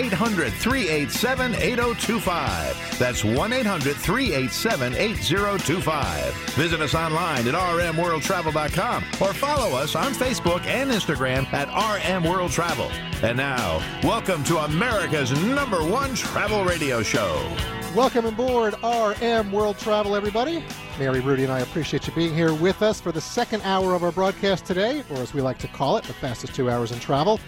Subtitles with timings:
[0.00, 2.98] 800 387 8025.
[2.98, 6.34] That's 1 800 387 8025.
[6.54, 12.50] Visit us online at rmworldtravel.com or follow us on Facebook and Instagram at RM World
[12.50, 12.90] Travel.
[13.22, 17.54] And now, welcome to America's number one travel radio show.
[17.94, 20.64] Welcome aboard RM World Travel, everybody.
[20.98, 24.02] Mary, Rudy, and I appreciate you being here with us for the second hour of
[24.02, 27.00] our broadcast today, or as we like to call it, the fastest two hours in
[27.00, 27.38] travel.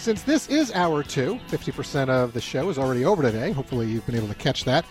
[0.00, 3.52] Since this is hour two, 50% of the show is already over today.
[3.52, 4.86] Hopefully, you've been able to catch that.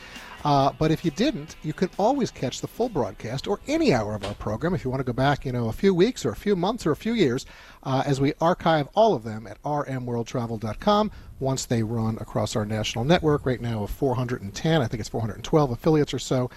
[0.46, 4.14] Uh, but if you didn't, you can always catch the full broadcast or any hour
[4.14, 6.30] of our program if you want to go back, you know, a few weeks or
[6.30, 7.48] a few months or a few years
[7.82, 13.04] uh, as we archive all of them at rmworldtravel.com once they run across our national
[13.04, 16.52] network right now of 410, I think it's 412 affiliates or so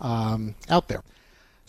[0.00, 1.02] um, out there.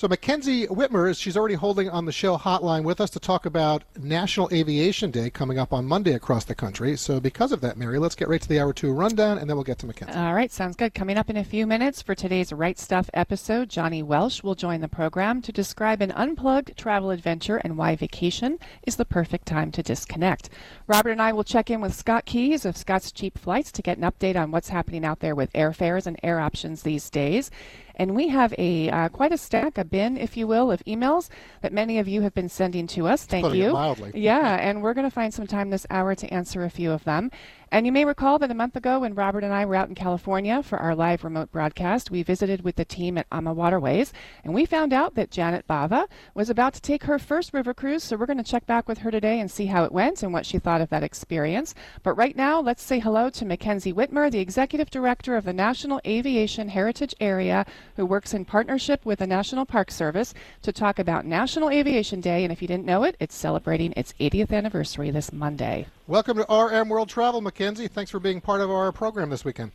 [0.02, 3.84] So Mackenzie Whitmer, she's already holding on the show hotline with us to talk about
[4.00, 6.98] National Aviation Day coming up on Monday across the country.
[6.98, 9.56] So because of that, Mary, let's get right to the hour two rundown, and then
[9.56, 10.18] we'll get to Mackenzie.
[10.18, 10.96] All right, sounds good.
[10.96, 14.82] Coming up in a few minutes for today's Right Stuff episode, Johnny Welsh will join
[14.82, 19.72] the program to describe an unplugged travel adventure and why vacation is the perfect time
[19.72, 20.50] to disconnect.
[20.88, 24.00] Robert and I will check in with Scott Keyes of Scott's Cheap Flights to get
[24.00, 27.52] an update on what's happening out there with airfares and air options these days.
[27.96, 31.30] And we have a uh, quite a stack, a bin, if you will, of emails
[31.62, 33.26] that many of you have been sending to us.
[33.26, 33.74] Thank Putting it you.
[33.74, 34.12] mildly.
[34.16, 37.04] Yeah, and we're going to find some time this hour to answer a few of
[37.04, 37.32] them.
[37.74, 39.96] And you may recall that a month ago, when Robert and I were out in
[39.96, 44.12] California for our live remote broadcast, we visited with the team at AmaWaterways,
[44.44, 48.04] and we found out that Janet Bava was about to take her first river cruise.
[48.04, 50.34] So we're going to check back with her today and see how it went and
[50.34, 51.74] what she thought of that experience.
[52.04, 56.02] But right now, let's say hello to Mackenzie Whitmer, the executive director of the National
[56.06, 57.66] Aviation Heritage Area,
[57.96, 60.34] who works in partnership with the National Park Service
[60.64, 62.44] to talk about National Aviation Day.
[62.44, 65.88] And if you didn't know it, it's celebrating its 80th anniversary this Monday.
[66.12, 67.88] Welcome to RM World Travel, Mackenzie.
[67.88, 69.72] Thanks for being part of our program this weekend.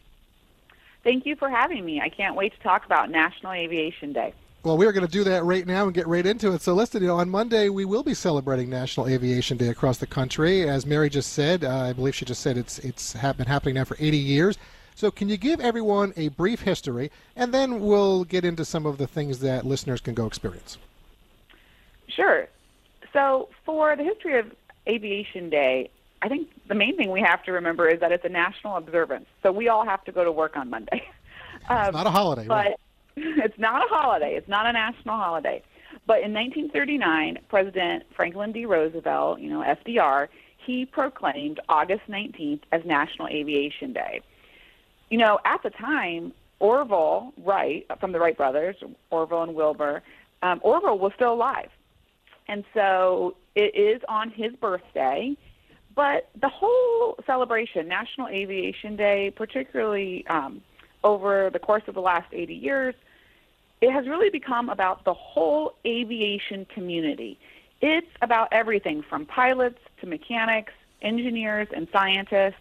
[1.03, 1.99] Thank you for having me.
[1.99, 4.35] I can't wait to talk about National Aviation Day.
[4.63, 6.61] Well, we are going to do that right now and get right into it.
[6.61, 10.07] So, listen, you know, on Monday we will be celebrating National Aviation Day across the
[10.07, 10.69] country.
[10.69, 13.85] As Mary just said, uh, I believe she just said it's it's been happening now
[13.85, 14.59] for 80 years.
[14.95, 18.99] So, can you give everyone a brief history, and then we'll get into some of
[18.99, 20.77] the things that listeners can go experience.
[22.09, 22.47] Sure.
[23.15, 24.53] So, for the history of
[24.87, 25.89] Aviation Day,
[26.23, 29.27] I think the main thing we have to remember is that it's a national observance.
[29.43, 31.03] So, we all have to go to work on Monday.
[31.69, 32.75] Um, Not a holiday, but right?
[33.17, 34.37] it's not a holiday.
[34.37, 35.63] It's not a national holiday.
[36.07, 38.67] But in 1939, President Franklin D.
[38.67, 40.29] Roosevelt, you know, FDR,
[40.65, 44.21] he proclaimed August 19th as National Aviation Day.
[45.11, 48.77] You know, at the time, Orville Wright, from the Wright brothers,
[49.11, 50.03] Orville and Wilbur,
[50.43, 51.71] um, Orville was still alive.
[52.49, 55.37] And so it is on his birthday.
[55.97, 60.61] But the whole celebration, National Aviation Day, particularly um,
[61.03, 62.95] over the course of the last 80 years,
[63.81, 67.39] it has really become about the whole aviation community.
[67.81, 72.55] It's about everything from pilots to mechanics, engineers, and scientists.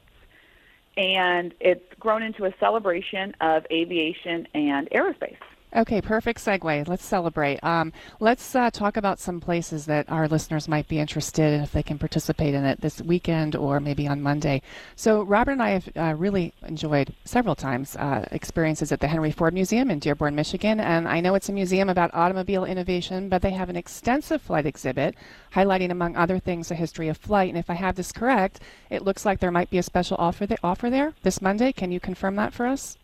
[0.96, 5.36] And it's grown into a celebration of aviation and aerospace.
[5.76, 6.88] Okay, perfect segue.
[6.88, 7.62] Let's celebrate.
[7.62, 7.92] Um,
[8.22, 11.84] let's uh, talk about some places that our listeners might be interested in if they
[11.84, 14.62] can participate in it this weekend or maybe on Monday.
[14.96, 19.32] So, Robert and I have uh, really enjoyed several times uh, experiences at the Henry
[19.32, 20.80] Ford Museum in Dearborn, Michigan.
[20.80, 24.66] And I know it's a museum about automobile innovation, but they have an extensive flight
[24.66, 25.16] exhibit
[25.54, 27.50] highlighting, among other things, the history of flight.
[27.50, 30.48] And if I have this correct, it looks like there might be a special offer,
[30.64, 31.74] offer there this Monday.
[31.74, 32.98] Can you confirm that for us?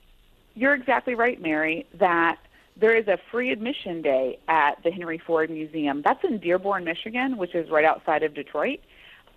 [0.55, 2.37] You're exactly right, Mary, that
[2.81, 6.01] there is a free admission day at the Henry Ford Museum.
[6.01, 8.79] That's in Dearborn, Michigan, which is right outside of Detroit.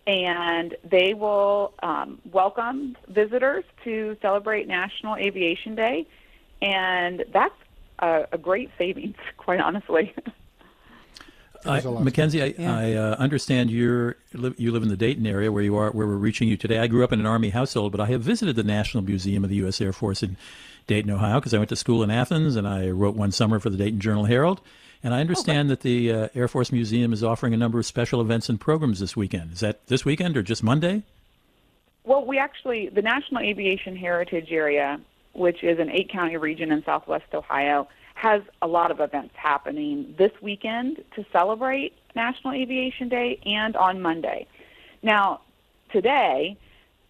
[0.07, 6.07] And they will um, welcome visitors to celebrate National Aviation Day.
[6.63, 7.55] And that's
[7.99, 10.15] a, a great savings, quite honestly.
[11.67, 12.05] I, There's a lot.
[12.05, 12.77] Mackenzie, I, Yeah.
[12.77, 14.17] I uh, understand you're
[14.57, 16.79] you live in the Dayton area where you are where we're reaching you today.
[16.79, 19.51] I grew up in an Army household, but I have visited the National Museum of
[19.51, 19.81] the U.S.
[19.81, 20.37] Air Force in
[20.87, 23.71] Dayton, Ohio, because I went to school in Athens and I wrote one summer for
[23.71, 24.61] the Dayton Journal Herald.
[25.03, 28.21] And I understand that the uh, Air Force Museum is offering a number of special
[28.23, 29.53] events and programs this weekend.
[29.53, 31.03] Is that this weekend or just Monday?
[32.05, 35.01] Well, we actually, the National Aviation Heritage Area
[35.35, 40.15] which is an eight county region in southwest Ohio, has a lot of events happening
[40.17, 44.47] this weekend to celebrate National Aviation Day and on Monday.
[45.03, 45.41] Now,
[45.93, 46.57] today,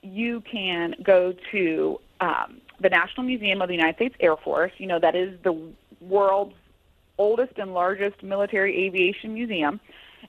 [0.03, 4.73] you can go to um, the National Museum of the United States Air Force.
[4.77, 5.59] You know, that is the
[6.03, 6.55] world's
[7.17, 9.81] oldest and largest military aviation museum.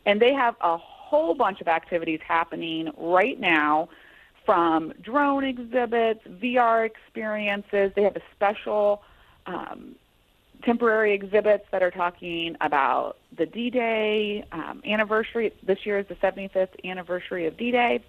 [0.06, 3.90] And they have a whole bunch of activities happening right now
[4.46, 7.92] from drone exhibits, VR experiences.
[7.94, 9.04] They have a special
[9.46, 9.96] um,
[10.63, 15.52] temporary exhibits that are talking about the D-Day um, anniversary.
[15.62, 18.02] This year is the 75th anniversary of D-Day.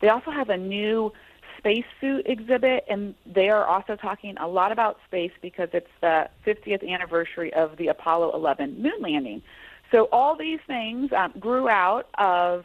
[0.00, 1.14] They also have a new
[1.58, 6.88] spacesuit exhibit, and they are also talking a lot about space because it's the 50th
[6.88, 9.42] anniversary of the Apollo 11 moon landing.
[9.90, 12.64] So all these things um, grew out of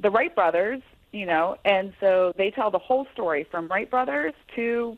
[0.00, 0.80] the Wright brothers,
[1.12, 4.96] you know, and so they tell the whole story from Wright brothers to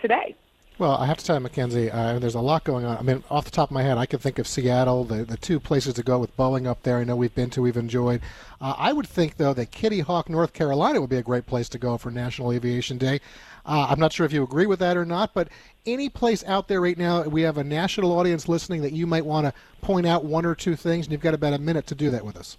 [0.00, 0.36] today.
[0.82, 2.98] Well, I have to tell you, Mackenzie, uh, there's a lot going on.
[2.98, 5.36] I mean, off the top of my head, I can think of Seattle, the, the
[5.36, 6.98] two places to go with Boeing up there.
[6.98, 8.20] I know we've been to, we've enjoyed.
[8.60, 11.68] Uh, I would think, though, that Kitty Hawk, North Carolina would be a great place
[11.68, 13.20] to go for National Aviation Day.
[13.64, 15.50] Uh, I'm not sure if you agree with that or not, but
[15.86, 19.24] any place out there right now, we have a national audience listening that you might
[19.24, 21.94] want to point out one or two things, and you've got about a minute to
[21.94, 22.56] do that with us.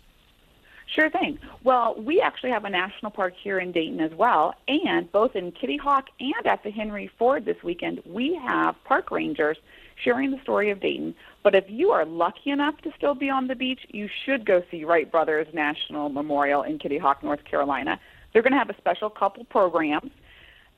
[0.94, 1.40] Sure thing.
[1.64, 5.52] Well, we actually have a national park here in Dayton as well, and both in
[5.52, 9.58] Kitty Hawk and at the Henry Ford this weekend, we have park rangers
[9.96, 11.16] sharing the story of Dayton.
[11.42, 14.62] But if you are lucky enough to still be on the beach, you should go
[14.70, 18.00] see Wright Brothers National Memorial in Kitty Hawk, North Carolina.
[18.32, 20.12] They're going to have a special couple programs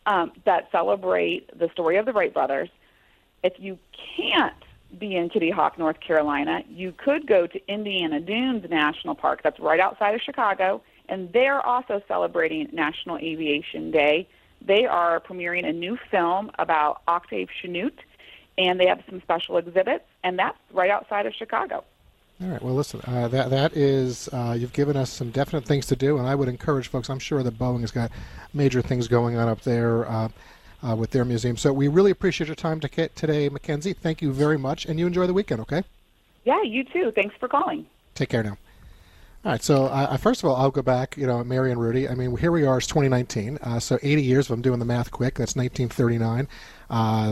[0.06, 2.70] um, that celebrate the story of the Wright brothers.
[3.44, 3.78] If you
[4.16, 4.56] can't
[4.98, 9.42] be in Kitty Hawk, North Carolina, you could go to Indiana Dunes National Park.
[9.44, 14.28] That's right outside of Chicago, and they're also celebrating National Aviation Day.
[14.62, 18.00] They are premiering a new film about Octave Chanute,
[18.58, 21.84] and they have some special exhibits, and that's right outside of Chicago.
[22.42, 22.62] All right.
[22.62, 26.18] Well, listen, uh, that that is uh, you've given us some definite things to do,
[26.18, 27.10] and I would encourage folks.
[27.10, 28.12] I'm sure that Boeing has got
[28.54, 30.28] major things going on up there uh,
[30.86, 31.58] uh with their museum.
[31.58, 33.94] So we really appreciate your time to today, Mackenzie.
[33.94, 35.62] Thank you very much, and you enjoy the weekend.
[35.62, 35.84] Okay.
[36.44, 37.12] Yeah, you too.
[37.16, 37.86] Thanks for calling.
[38.14, 38.58] Take care now.
[39.44, 39.64] All right.
[39.64, 41.18] So uh, first of all, I'll go back.
[41.18, 42.08] You know, Mary and Rudy.
[42.08, 42.78] I mean, here we are.
[42.78, 43.60] It's 2019.
[43.62, 44.46] Uh, so 80 years.
[44.46, 46.48] If I'm doing the math quick, that's 1939.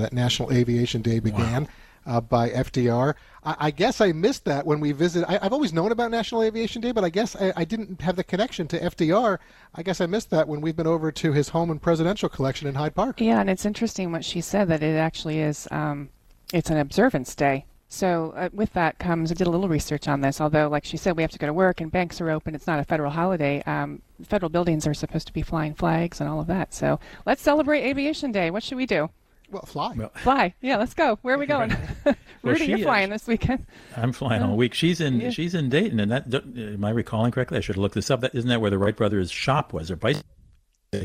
[0.01, 1.63] that National Aviation Day began.
[1.63, 1.69] Wow
[2.05, 3.15] uh, by FDR.
[3.43, 5.27] I, I, guess I missed that when we visited.
[5.27, 8.15] I, have always known about National Aviation Day, but I guess I, I, didn't have
[8.15, 9.39] the connection to FDR.
[9.75, 12.67] I guess I missed that when we've been over to his home and presidential collection
[12.67, 13.21] in Hyde Park.
[13.21, 15.67] Yeah, and it's interesting what she said that it actually is.
[15.71, 16.09] Um,
[16.53, 17.65] it's an observance day.
[17.93, 20.41] So uh, with that comes, I did a little research on this.
[20.41, 22.55] Although, like she said, we have to go to work and banks are open.
[22.55, 23.61] It's not a federal holiday.
[23.67, 26.73] Um, federal buildings are supposed to be flying flags and all of that.
[26.73, 28.49] So let's celebrate Aviation Day.
[28.49, 29.11] What should we do?
[29.49, 29.93] Well, fly.
[29.95, 30.53] Well, fly.
[30.61, 31.19] Yeah, let's go.
[31.21, 31.75] Where are we going?
[32.05, 33.65] well, Rudy, you're flying this weekend.
[33.95, 34.73] I'm flying all week.
[34.73, 35.29] She's in yeah.
[35.29, 37.57] she's in Dayton, and that am I recalling correctly?
[37.57, 38.21] I should have looked this up.
[38.21, 40.27] That isn't that where the Wright brothers' shop was, or bicycle?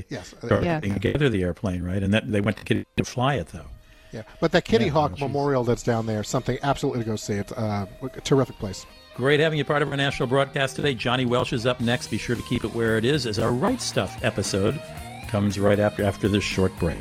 [0.09, 0.35] Yes.
[0.43, 0.81] Yeah.
[0.81, 2.03] Together the airplane, right?
[2.03, 3.67] And that they went to, Kitty to fly it though.
[4.13, 7.17] Yeah, but that Kitty yeah, Hawk well, Memorial that's down there, something absolutely to go
[7.17, 7.35] see.
[7.35, 8.87] It's uh, a terrific place.
[9.15, 10.95] Great having you part of our national broadcast today.
[10.95, 12.07] Johnny Welsh is up next.
[12.07, 14.81] Be sure to keep it where it is, as our Right Stuff episode
[15.29, 17.01] comes right after after this short break.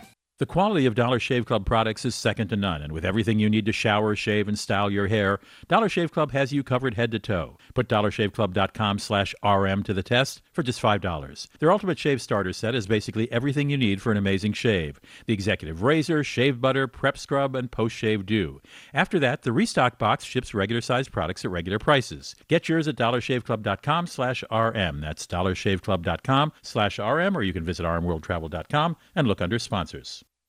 [0.41, 3.47] The quality of Dollar Shave Club products is second to none, and with everything you
[3.47, 7.11] need to shower, shave, and style your hair, Dollar Shave Club has you covered head
[7.11, 7.59] to toe.
[7.75, 11.47] Put dollarshaveclub.com slash RM to the test for just $5.
[11.59, 14.99] Their Ultimate Shave Starter Set is basically everything you need for an amazing shave.
[15.27, 18.63] The Executive Razor, Shave Butter, Prep Scrub, and Post Shave Dew.
[18.95, 22.33] After that, the Restock Box ships regular-sized products at regular prices.
[22.47, 25.01] Get yours at dollarshaveclub.com slash RM.
[25.01, 30.23] That's dollarshaveclub.com slash RM, or you can visit rmworldtravel.com and look under sponsors.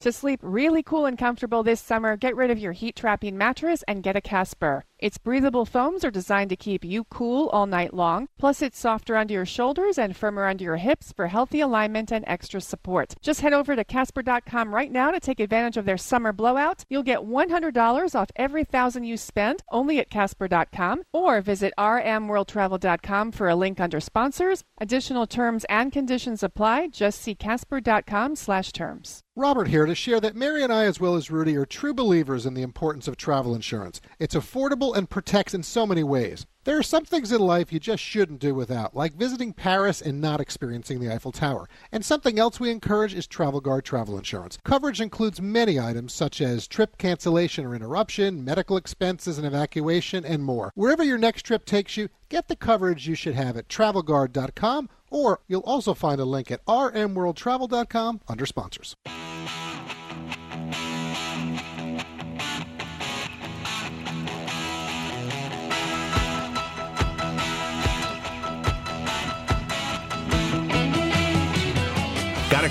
[0.00, 3.82] To sleep really cool and comfortable this summer, get rid of your heat trapping mattress
[3.88, 4.84] and get a Casper.
[4.98, 8.28] Its breathable foams are designed to keep you cool all night long.
[8.38, 12.24] Plus, it's softer under your shoulders and firmer under your hips for healthy alignment and
[12.28, 13.14] extra support.
[13.20, 16.84] Just head over to Casper.com right now to take advantage of their summer blowout.
[16.88, 23.48] You'll get $100 off every thousand you spend only at Casper.com or visit rmworldtravel.com for
[23.48, 24.62] a link under sponsors.
[24.78, 26.88] Additional terms and conditions apply.
[26.88, 29.24] Just see Casper.com slash terms.
[29.36, 32.46] Robert here to share that Mary and I, as well as Rudy, are true believers
[32.46, 34.00] in the importance of travel insurance.
[34.20, 36.46] It's affordable and protects in so many ways.
[36.64, 40.20] There are some things in life you just shouldn't do without, like visiting Paris and
[40.20, 41.68] not experiencing the Eiffel Tower.
[41.92, 44.58] And something else we encourage is Travel Guard travel insurance.
[44.64, 50.42] Coverage includes many items such as trip cancellation or interruption, medical expenses and evacuation, and
[50.42, 50.72] more.
[50.74, 55.40] Wherever your next trip takes you, get the coverage you should have at travelguard.com or
[55.46, 58.96] you'll also find a link at rmworldtravel.com under sponsors.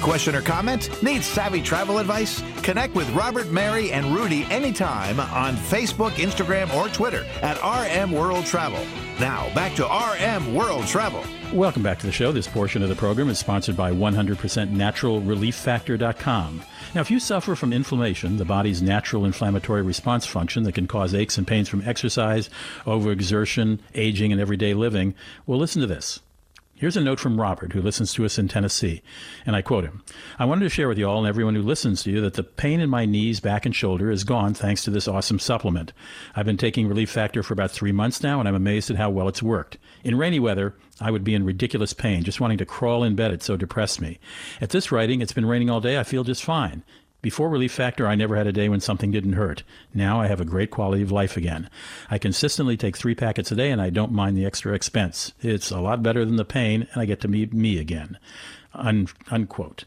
[0.03, 1.01] Question or comment?
[1.01, 2.43] Need savvy travel advice?
[2.61, 8.45] Connect with Robert, Mary, and Rudy anytime on Facebook, Instagram, or Twitter at RM World
[8.45, 8.85] Travel.
[9.19, 11.23] Now, back to RM World Travel.
[11.53, 12.33] Welcome back to the show.
[12.33, 16.63] This portion of the program is sponsored by 100%naturalrelieffactor.com.
[16.93, 21.13] Now, if you suffer from inflammation, the body's natural inflammatory response function that can cause
[21.13, 22.49] aches and pains from exercise,
[22.85, 25.13] overexertion, aging, and everyday living,
[25.45, 26.19] well, listen to this.
[26.83, 29.01] Here's a note from Robert, who listens to us in Tennessee,
[29.45, 30.03] and I quote him
[30.37, 32.43] I wanted to share with you all and everyone who listens to you that the
[32.43, 35.93] pain in my knees, back, and shoulder is gone thanks to this awesome supplement.
[36.35, 39.09] I've been taking Relief Factor for about three months now, and I'm amazed at how
[39.09, 39.77] well it's worked.
[40.03, 43.31] In rainy weather, I would be in ridiculous pain, just wanting to crawl in bed.
[43.31, 44.19] It so depressed me.
[44.59, 45.97] At this writing, it's been raining all day.
[45.97, 46.83] I feel just fine.
[47.23, 49.63] Before Relief Factor, I never had a day when something didn't hurt.
[49.93, 51.69] Now I have a great quality of life again.
[52.11, 55.31] I consistently take three packets a day and I don't mind the extra expense.
[55.39, 58.17] It's a lot better than the pain and I get to be me again.
[58.73, 59.85] Un- unquote.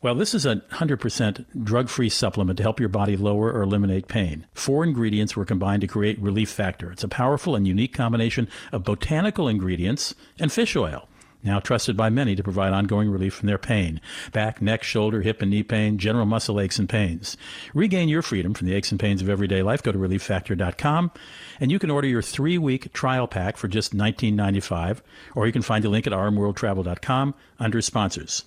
[0.00, 4.08] Well, this is a 100% drug free supplement to help your body lower or eliminate
[4.08, 4.46] pain.
[4.54, 6.92] Four ingredients were combined to create Relief Factor.
[6.92, 11.08] It's a powerful and unique combination of botanical ingredients and fish oil
[11.44, 14.00] now trusted by many to provide ongoing relief from their pain
[14.32, 17.36] back, neck, shoulder, hip, and knee pain, general muscle aches and pains.
[17.74, 19.82] Regain your freedom from the aches and pains of everyday life.
[19.82, 21.10] Go to relieffactor.com
[21.60, 25.00] and you can order your three week trial pack for just $19.95,
[25.34, 28.44] or you can find a link at rmworldtravel.com under sponsors.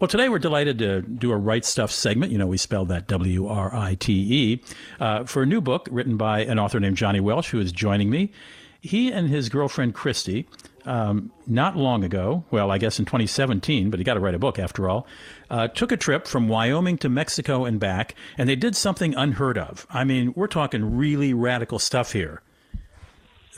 [0.00, 2.32] Well, today we're delighted to do a Right Stuff segment.
[2.32, 4.62] You know, we spelled that W R I T E,
[5.00, 8.10] uh, for a new book written by an author named Johnny Welsh, who is joining
[8.10, 8.32] me.
[8.80, 10.46] He and his girlfriend Christy
[10.86, 14.38] um, not long ago, well, I guess in 2017, but he got to write a
[14.38, 15.06] book after all,
[15.50, 19.58] uh, took a trip from Wyoming to Mexico and back, and they did something unheard
[19.58, 19.86] of.
[19.90, 22.40] I mean, we're talking really radical stuff here.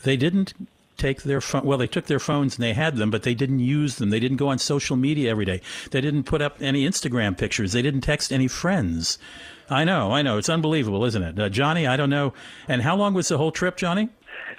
[0.02, 0.54] They didn't
[0.96, 1.64] take their phone.
[1.64, 4.10] Well, they took their phones and they had them, but they didn't use them.
[4.10, 5.60] They didn't go on social media every day.
[5.90, 7.72] They didn't put up any Instagram pictures.
[7.72, 9.18] They didn't text any friends.
[9.70, 10.38] I know, I know.
[10.38, 11.38] It's unbelievable, isn't it?
[11.38, 12.32] Uh, Johnny, I don't know.
[12.66, 14.08] And how long was the whole trip, Johnny?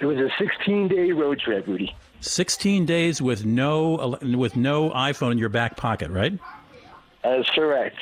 [0.00, 1.94] It was a 16 day road trip, Rudy.
[2.20, 6.38] 16 days with no with no iPhone in your back pocket, right?
[7.22, 7.96] That's correct.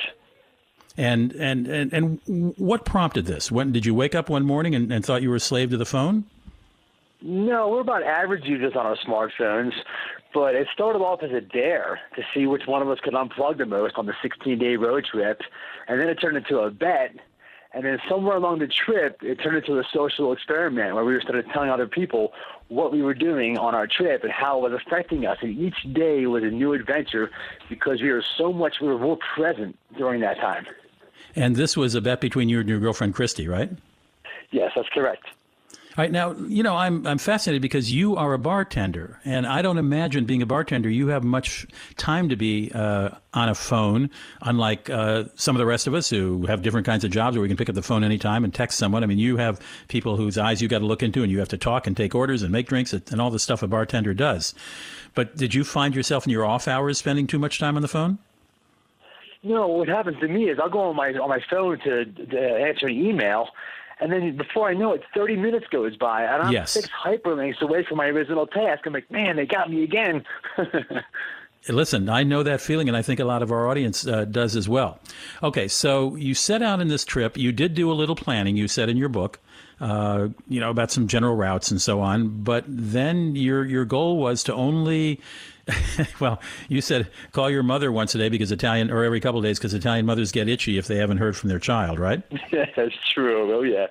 [0.97, 3.51] And and and and what prompted this?
[3.51, 5.77] When did you wake up one morning and, and thought you were a slave to
[5.77, 6.25] the phone?
[7.21, 9.73] No, we're about average users on our smartphones,
[10.33, 13.57] but it started off as a dare to see which one of us could unplug
[13.57, 15.41] the most on the 16-day road trip,
[15.89, 17.15] and then it turned into a bet
[17.71, 21.45] and then somewhere along the trip, it turned into a social experiment where we started
[21.53, 22.33] telling other people
[22.69, 25.37] what we were doing on our trip and how it was affecting us.
[25.41, 27.29] And each day was a new adventure
[27.67, 30.65] because we were so much, we were more present during that time.
[31.35, 33.69] And this was a bet between you and your girlfriend, Christy, right?
[34.51, 35.25] Yes, that's correct.
[35.99, 39.77] Right now, you know, I'm I'm fascinated because you are a bartender, and I don't
[39.77, 44.09] imagine being a bartender you have much time to be uh, on a phone,
[44.41, 47.41] unlike uh, some of the rest of us who have different kinds of jobs where
[47.41, 49.03] we can pick up the phone anytime and text someone.
[49.03, 51.49] I mean, you have people whose eyes you got to look into, and you have
[51.49, 54.55] to talk and take orders and make drinks and all the stuff a bartender does.
[55.15, 57.89] But did you find yourself in your off hours spending too much time on the
[57.89, 58.19] phone?
[59.43, 62.39] No, what happens to me is I'll go on my on my phone to, to
[62.39, 63.49] answer an email,
[63.99, 66.71] and then before I know it, 30 minutes goes by, and I'm yes.
[66.71, 68.85] six hyperlinks away from my original task.
[68.85, 70.23] I'm like, man, they got me again.
[71.67, 74.55] Listen, I know that feeling, and I think a lot of our audience uh, does
[74.55, 74.99] as well.
[75.43, 77.37] Okay, so you set out in this trip.
[77.37, 79.39] You did do a little planning, you said in your book,
[79.81, 82.43] uh, you know, about some general routes and so on.
[82.43, 85.19] But then your your goal was to only
[86.19, 89.43] well, you said call your mother once a day because Italian, or every couple of
[89.43, 92.21] days because Italian mothers get itchy if they haven't heard from their child, right?
[92.51, 93.53] Yeah, that's true.
[93.53, 93.87] Oh, yeah.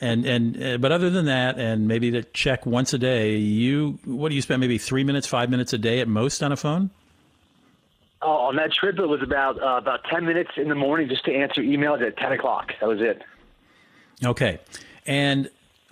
[0.00, 3.98] And and uh, but other than that, and maybe to check once a day, you
[4.04, 4.60] what do you spend?
[4.60, 6.90] Maybe three minutes, five minutes a day at most on a phone.
[8.20, 11.24] Oh, on that trip, it was about uh, about ten minutes in the morning just
[11.26, 12.72] to answer emails at ten o'clock.
[12.80, 13.22] That was it.
[14.24, 14.58] Okay,
[15.06, 15.48] and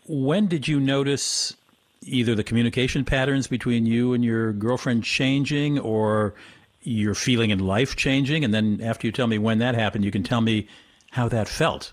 [0.06, 1.54] when did you notice
[2.02, 6.34] either the communication patterns between you and your girlfriend changing, or
[6.82, 8.44] your feeling in life changing?
[8.44, 10.68] And then after you tell me when that happened, you can tell me
[11.10, 11.92] how that felt.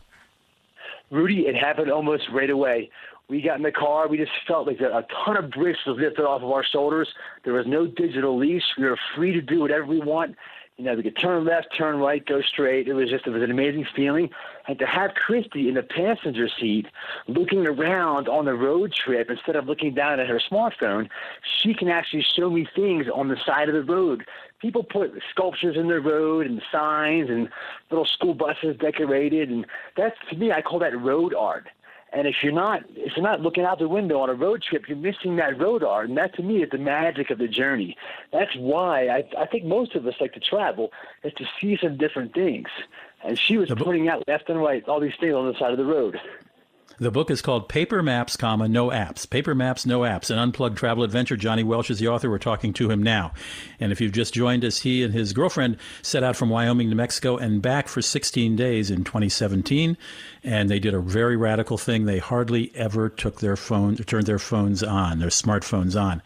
[1.11, 2.89] Rudy, it happened almost right away.
[3.29, 4.07] We got in the car.
[4.07, 7.07] We just felt like a ton of bricks was lifted off of our shoulders.
[7.43, 8.63] There was no digital leash.
[8.77, 10.35] We were free to do whatever we want.
[10.79, 12.87] You know, we could turn left, turn right, go straight.
[12.87, 14.29] It was just it was an amazing feeling.
[14.65, 16.85] And to have Christy in the passenger seat,
[17.27, 21.09] looking around on the road trip instead of looking down at her smartphone,
[21.43, 24.23] she can actually show me things on the side of the road.
[24.61, 27.49] People put sculptures in the road and signs and
[27.91, 29.65] little school buses decorated, and
[29.97, 31.67] that's to me I call that road art.
[32.11, 34.87] And if you're not if you're not looking out the window on a road trip,
[34.87, 36.09] you're missing that road art.
[36.09, 37.95] And that to me is the magic of the journey.
[38.33, 40.91] That's why I, I think most of us like to travel
[41.23, 42.69] is to see some different things.
[43.23, 45.77] And she was pointing out left and right all these things on the side of
[45.77, 46.19] the road.
[46.99, 49.29] The book is called Paper Maps, comma, No Apps.
[49.29, 51.37] Paper Maps, No Apps, an unplugged travel adventure.
[51.37, 52.29] Johnny Welsh is the author.
[52.29, 53.31] We're talking to him now.
[53.79, 56.95] And if you've just joined us, he and his girlfriend set out from Wyoming to
[56.97, 59.97] Mexico and back for 16 days in 2017.
[60.43, 62.03] And they did a very radical thing.
[62.03, 66.21] They hardly ever took their phone, turned their phones on, their smartphones on.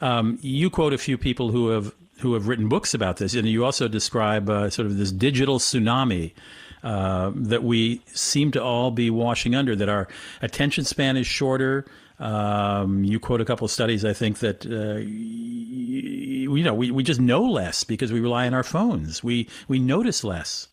[0.00, 3.46] Um, you quote a few people who have who have written books about this, and
[3.46, 6.32] you also describe uh, sort of this digital tsunami
[6.86, 10.06] uh, that we seem to all be washing under, that our
[10.40, 11.84] attention span is shorter.
[12.20, 17.02] Um, you quote a couple of studies, I think, that, uh, you, know, we, we
[17.02, 19.24] just know less because we rely on our phones.
[19.24, 20.68] We, we notice less.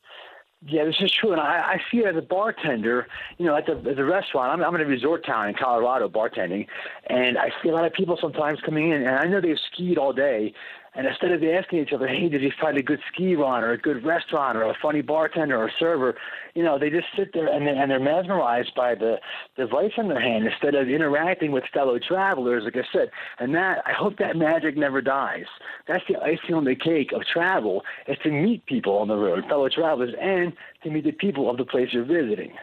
[0.68, 3.08] Yeah, this is true, and I, I see it as a bartender.
[3.40, 6.08] You know, at the at the restaurant, I'm, I'm in a resort town in Colorado
[6.08, 6.68] bartending,
[7.08, 9.98] and I see a lot of people sometimes coming in, and I know they've skied
[9.98, 10.54] all day,
[10.96, 13.72] and instead of asking each other, hey, did you find a good ski run or
[13.72, 16.16] a good restaurant or a funny bartender or a server,
[16.54, 19.18] you know, they just sit there and, and they're mesmerized by the
[19.58, 23.10] device in their hand instead of interacting with fellow travelers, like I said.
[23.40, 25.46] And that, I hope that magic never dies.
[25.88, 29.46] That's the icing on the cake of travel, is to meet people on the road,
[29.50, 30.54] fellow travelers, and
[30.84, 32.54] to meet the people of the place you're visiting.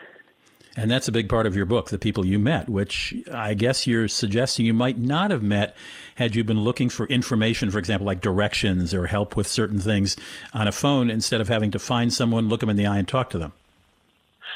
[0.76, 3.86] And that's a big part of your book, the people you met, which I guess
[3.86, 5.76] you're suggesting you might not have met
[6.14, 10.16] had you been looking for information, for example, like directions or help with certain things
[10.54, 13.08] on a phone instead of having to find someone, look them in the eye, and
[13.08, 13.52] talk to them.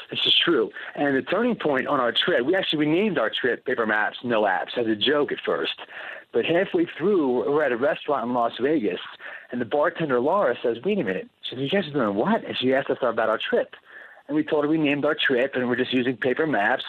[0.09, 0.71] This is true.
[0.95, 4.43] And the turning point on our trip, we actually renamed our trip Paper Maps, No
[4.43, 5.73] Apps as a joke at first.
[6.31, 8.99] But halfway through, we're at a restaurant in Las Vegas,
[9.51, 12.43] and the bartender Laura says, "Wait a minute." She said, "You guys are doing what?"
[12.43, 13.75] And she asked us about our trip
[14.27, 16.83] and we told her we named our trip and we're just using paper maps.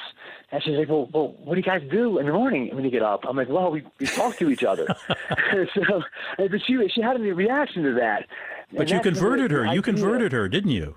[0.51, 2.91] And she's like, well, well, what do you guys do in the morning when you
[2.91, 3.25] get up?
[3.29, 4.87] I'm like, well, we, we talk to each other.
[5.75, 6.03] so,
[6.39, 8.27] but she, she had a reaction to that.
[8.73, 9.67] But you converted her.
[9.67, 10.97] You converted her, didn't you?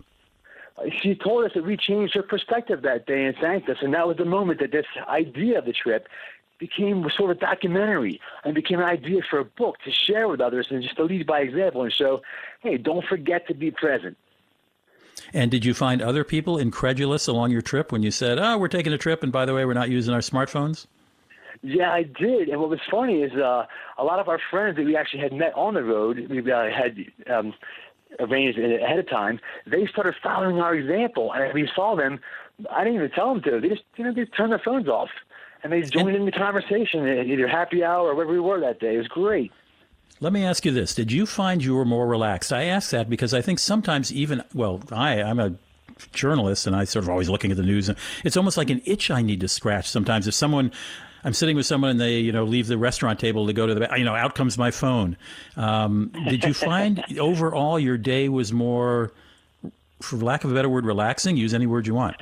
[1.02, 3.78] She told us that we changed her perspective that day and thanked us.
[3.82, 6.08] And that was the moment that this idea of the trip
[6.58, 10.42] became sort of a documentary and became an idea for a book to share with
[10.42, 12.22] others and just to lead by example and show,
[12.62, 14.18] hey, don't forget to be present.
[15.34, 18.68] And did you find other people incredulous along your trip when you said, "Oh, we're
[18.68, 20.88] taking a trip, and by the way, we're not using our smartphones"?
[21.62, 22.48] Yeah, I did.
[22.50, 23.66] And what was funny is uh,
[23.98, 26.70] a lot of our friends that we actually had met on the road, we uh,
[26.70, 26.98] had
[27.30, 27.54] um,
[28.20, 29.40] arranged ahead of time.
[29.68, 32.20] They started following our example, and we saw them.
[32.72, 33.60] I didn't even tell them to.
[33.60, 35.10] They just, you know, they turned their phones off,
[35.64, 38.80] and they joined and, in the conversation, either happy hour or wherever we were that
[38.80, 38.96] day.
[38.96, 39.52] It was great.
[40.22, 42.52] Let me ask you this: Did you find you were more relaxed?
[42.52, 45.56] I ask that because I think sometimes even well, I I'm a
[46.14, 48.82] journalist and I sort of always looking at the news and it's almost like an
[48.86, 50.28] itch I need to scratch sometimes.
[50.28, 50.72] If someone
[51.24, 53.76] I'm sitting with someone and they, you know, leave the restaurant table to go to
[53.76, 55.18] the, you know, out comes my phone.
[55.58, 59.12] Um, did you find overall your day was more,
[60.02, 61.36] for lack of a better word, relaxing?
[61.36, 62.16] Use any word you want.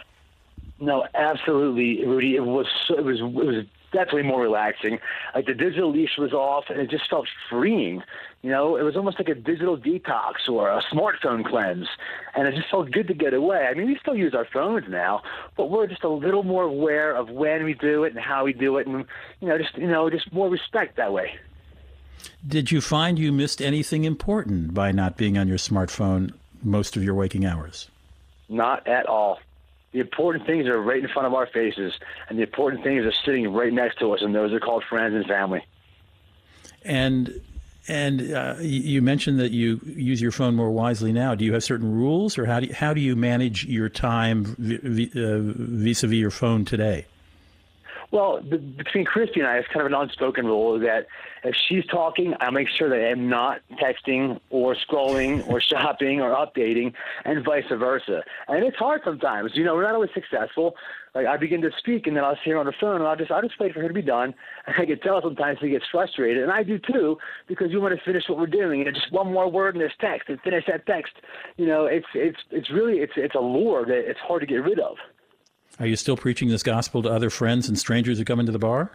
[0.80, 2.36] No, absolutely, Rudy.
[2.36, 5.00] It was it was it was definitely more relaxing.
[5.34, 8.04] Like the digital leash was off, and it just felt freeing.
[8.42, 11.88] You know, it was almost like a digital detox or a smartphone cleanse,
[12.36, 13.68] and it just felt good to get away.
[13.70, 15.22] I mean, we still use our phones now,
[15.56, 18.54] but we're just a little more aware of when we do it and how we
[18.54, 19.06] do it, and
[19.42, 21.34] you know, just you know, just more respect that way.
[22.48, 27.04] Did you find you missed anything important by not being on your smartphone most of
[27.04, 27.90] your waking hours?
[28.50, 29.40] Not at all.
[29.98, 31.92] The important things are right in front of our faces,
[32.30, 35.16] and the important things are sitting right next to us, and those are called friends
[35.16, 35.66] and family.
[36.84, 37.42] And
[37.88, 41.34] and uh, you mentioned that you use your phone more wisely now.
[41.34, 44.56] Do you have certain rules, or how do you, how do you manage your time
[44.60, 47.08] vis a vis your phone today?
[48.12, 51.08] Well, the, between Christy and I, it's kind of an unspoken rule that
[51.44, 56.32] if she's talking, I make sure that I'm not texting or scrolling or shopping or
[56.32, 56.94] updating,
[57.26, 58.24] and vice versa.
[58.48, 59.52] And it's hard sometimes.
[59.56, 60.76] You know, we're not always successful.
[61.16, 63.16] Like I begin to speak, and then I'll see her on the phone, and I'll
[63.16, 64.34] just I'll just wait for her to be done.
[64.68, 67.18] And I can tell sometimes she gets frustrated, and I do too,
[67.48, 68.86] because you want to finish what we're doing.
[68.86, 71.14] And just one more word in this text, and finish that text.
[71.58, 74.64] You know, it's it's it's really it's it's a lure that it's hard to get
[74.64, 74.96] rid of.
[75.80, 78.60] Are you still preaching this gospel to other friends and strangers who come into the
[78.60, 78.92] bar?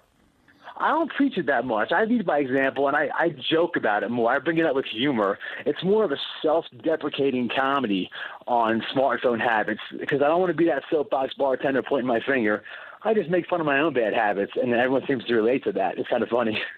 [0.79, 1.93] I don't preach it that much.
[1.93, 4.33] I lead by example, and I, I joke about it more.
[4.33, 5.39] I bring it up with humor.
[5.65, 8.11] It's more of a self-deprecating comedy
[8.49, 12.65] on smartphone habits because I don't want to be that soapbox bartender pointing my finger.
[13.05, 15.73] I just make fun of my own bad habits, and everyone seems to relate to
[15.73, 15.99] that.
[15.99, 16.61] It's kind of funny.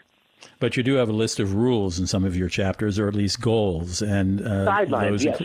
[0.60, 3.14] But you do have a list of rules in some of your chapters, or at
[3.14, 5.42] least goals, and uh, Sidelines, those yes.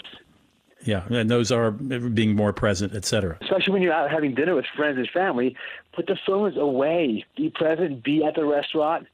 [0.86, 3.38] Yeah, and those are being more present, et cetera.
[3.42, 5.56] especially when you're out having dinner with friends and family,
[5.94, 7.26] put the phones away.
[7.36, 8.04] Be present.
[8.04, 9.08] Be at the restaurant,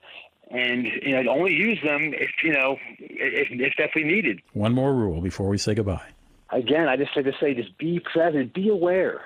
[0.52, 4.42] and you know only use them if you know if, if definitely needed.
[4.54, 6.06] One more rule before we say goodbye.
[6.52, 9.22] Again, I just like to say, just be present, be aware,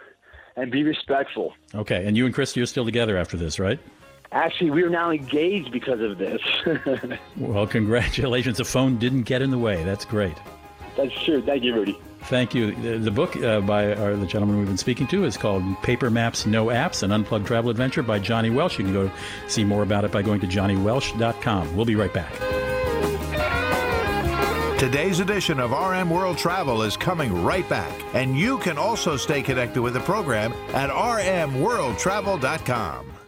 [0.56, 1.54] and be respectful.
[1.75, 3.78] Okay, and you and Christy are still together after this, right?
[4.32, 6.41] Actually, we are now engaged because of this.
[7.36, 8.58] Well, congratulations.
[8.58, 9.84] The phone didn't get in the way.
[9.84, 10.38] That's great.
[10.95, 11.41] That's true.
[11.41, 11.97] Thank you, Rudy.
[12.23, 12.75] Thank you.
[12.75, 16.10] The, the book uh, by our, the gentleman we've been speaking to is called Paper
[16.10, 18.77] Maps, No Apps, an Unplugged Travel Adventure by Johnny Welsh.
[18.77, 19.12] You can go
[19.47, 21.75] see more about it by going to johnnywelsh.com.
[21.75, 22.34] We'll be right back.
[24.79, 29.41] Today's edition of RM World Travel is coming right back, and you can also stay
[29.41, 33.18] connected with the program at rmworldtravel.com.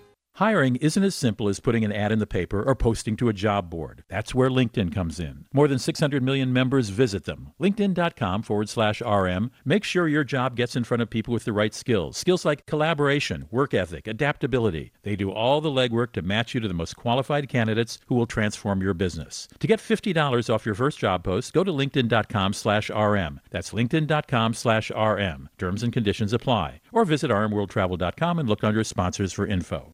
[0.42, 3.32] Hiring isn't as simple as putting an ad in the paper or posting to a
[3.48, 4.04] job board.
[4.08, 5.46] That's where LinkedIn comes in.
[5.54, 7.54] More than 600 million members visit them.
[7.62, 9.52] LinkedIn.com forward slash RM.
[9.64, 12.18] Make sure your job gets in front of people with the right skills.
[12.18, 14.92] Skills like collaboration, work ethic, adaptability.
[15.04, 18.26] They do all the legwork to match you to the most qualified candidates who will
[18.26, 19.48] transform your business.
[19.60, 23.42] To get $50 off your first job post, go to LinkedIn.com slash RM.
[23.52, 25.50] That's LinkedIn.com slash RM.
[25.60, 26.82] Terms and conditions apply.
[26.92, 29.94] Or visit RMWorldTravel.com and look under sponsors for info.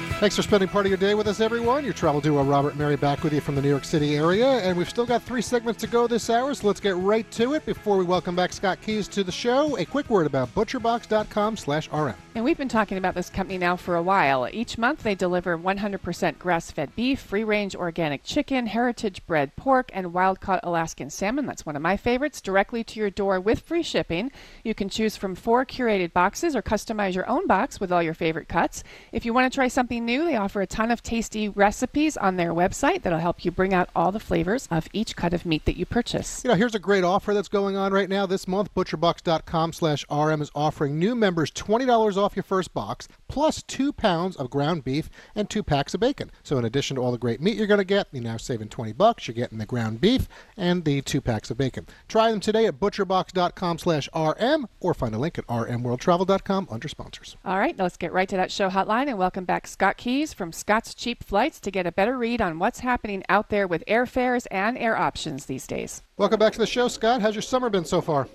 [0.21, 1.83] Thanks for spending part of your day with us, everyone.
[1.83, 4.77] Your travel duo Robert Mary back with you from the New York City area, and
[4.77, 7.65] we've still got three segments to go this hour, so let's get right to it.
[7.65, 11.89] Before we welcome back Scott Keyes to the show, a quick word about butcherbox.com slash
[11.91, 12.13] RM.
[12.35, 14.47] And we've been talking about this company now for a while.
[14.49, 19.89] Each month they deliver 100% grass fed beef, free range organic chicken, heritage bred pork,
[19.91, 21.47] and wild caught Alaskan salmon.
[21.47, 24.31] That's one of my favorites, directly to your door with free shipping.
[24.63, 28.13] You can choose from four curated boxes or customize your own box with all your
[28.13, 28.83] favorite cuts.
[29.11, 32.35] If you want to try something new, they offer a ton of tasty recipes on
[32.35, 35.65] their website that'll help you bring out all the flavors of each cut of meat
[35.65, 36.43] that you purchase.
[36.43, 38.73] You know, here's a great offer that's going on right now this month.
[38.73, 44.83] ButcherBox.com/rm is offering new members $20 off your first box, plus two pounds of ground
[44.83, 46.31] beef and two packs of bacon.
[46.43, 48.69] So, in addition to all the great meat you're going to get, you're now saving
[48.69, 49.27] 20 bucks.
[49.27, 51.87] You're getting the ground beef and the two packs of bacon.
[52.07, 57.37] Try them today at ButcherBox.com/rm or find a link at rmworldtravel.com under sponsors.
[57.45, 60.33] All right, now let's get right to that show hotline and welcome back Scott Keyes
[60.33, 63.83] from Scott's Cheap Flights to get a better read on what's happening out there with
[63.87, 66.01] airfares and air options these days.
[66.17, 67.21] Welcome back to the show, Scott.
[67.21, 68.27] How's your summer been so far?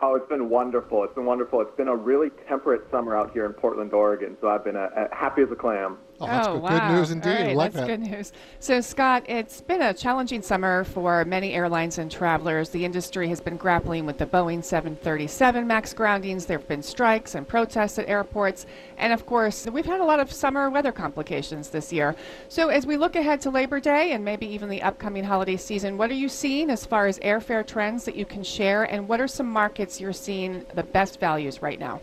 [0.00, 1.04] Oh, it's been wonderful.
[1.04, 1.60] It's been wonderful.
[1.60, 4.36] It's been a really temperate summer out here in Portland, Oregon.
[4.40, 5.96] So I've been uh, happy as a clam.
[6.20, 6.62] Oh, that's oh, good.
[6.62, 6.88] wow.
[6.88, 7.30] good news indeed.
[7.30, 7.98] Right, I like that's that.
[7.98, 8.32] good news.
[8.58, 12.68] So, Scott, it's been a challenging summer for many airlines and travelers.
[12.68, 16.44] The industry has been grappling with the Boeing 737 MAX groundings.
[16.44, 18.66] There have been strikes and protests at airports.
[18.98, 22.14] And, of course, we've had a lot of summer weather complications this year.
[22.50, 25.96] So, as we look ahead to Labor Day and maybe even the upcoming holiday season,
[25.96, 28.84] what are you seeing as far as airfare trends that you can share?
[28.84, 32.02] And what are some markets you're seeing the best values right now?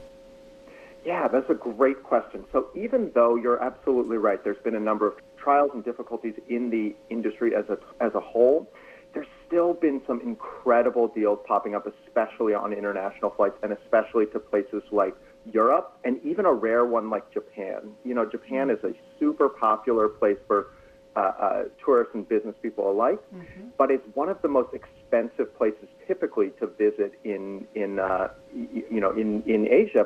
[1.08, 2.44] Yeah, that's a great question.
[2.52, 6.70] So even though you're absolutely right, there's been a number of trials and difficulties in
[6.70, 8.70] the industry as a as a whole.
[9.14, 14.40] There's still been some incredible deals popping up, especially on international flights and especially to
[14.40, 15.16] places like
[15.46, 17.94] Europe and even a rare one like Japan.
[18.04, 20.74] You know, Japan is a super popular place for
[21.16, 23.70] uh, uh, tourists and business people alike, mm-hmm.
[23.78, 29.00] but it's one of the most expensive places typically to visit in in uh, you
[29.00, 30.06] know in in Asia.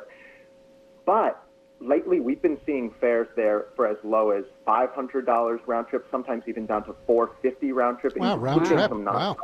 [1.11, 1.43] But
[1.81, 6.07] lately, we've been seeing fares there for as low as five hundred dollars round trip,
[6.09, 8.15] sometimes even down to four fifty round trip.
[8.15, 8.89] Wow, round trip!
[8.89, 9.35] Wow.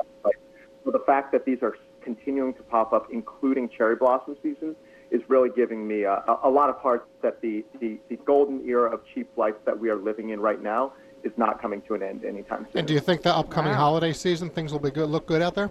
[0.85, 4.77] So the fact that these are continuing to pop up, including cherry blossom season,
[5.11, 8.89] is really giving me a, a lot of heart that the, the, the golden era
[8.89, 10.93] of cheap flights that we are living in right now
[11.25, 12.79] is not coming to an end anytime soon.
[12.79, 13.79] And do you think the upcoming wow.
[13.79, 15.69] holiday season things will be good, look good out there?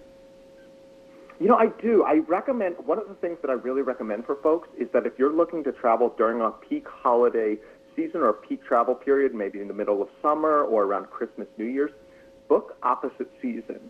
[1.39, 2.03] You know, I do.
[2.05, 5.19] I recommend one of the things that I really recommend for folks is that if
[5.19, 7.59] you're looking to travel during a peak holiday
[7.95, 11.67] season or peak travel period, maybe in the middle of summer or around Christmas, New
[11.67, 11.91] Year's,
[12.49, 13.81] book opposite season.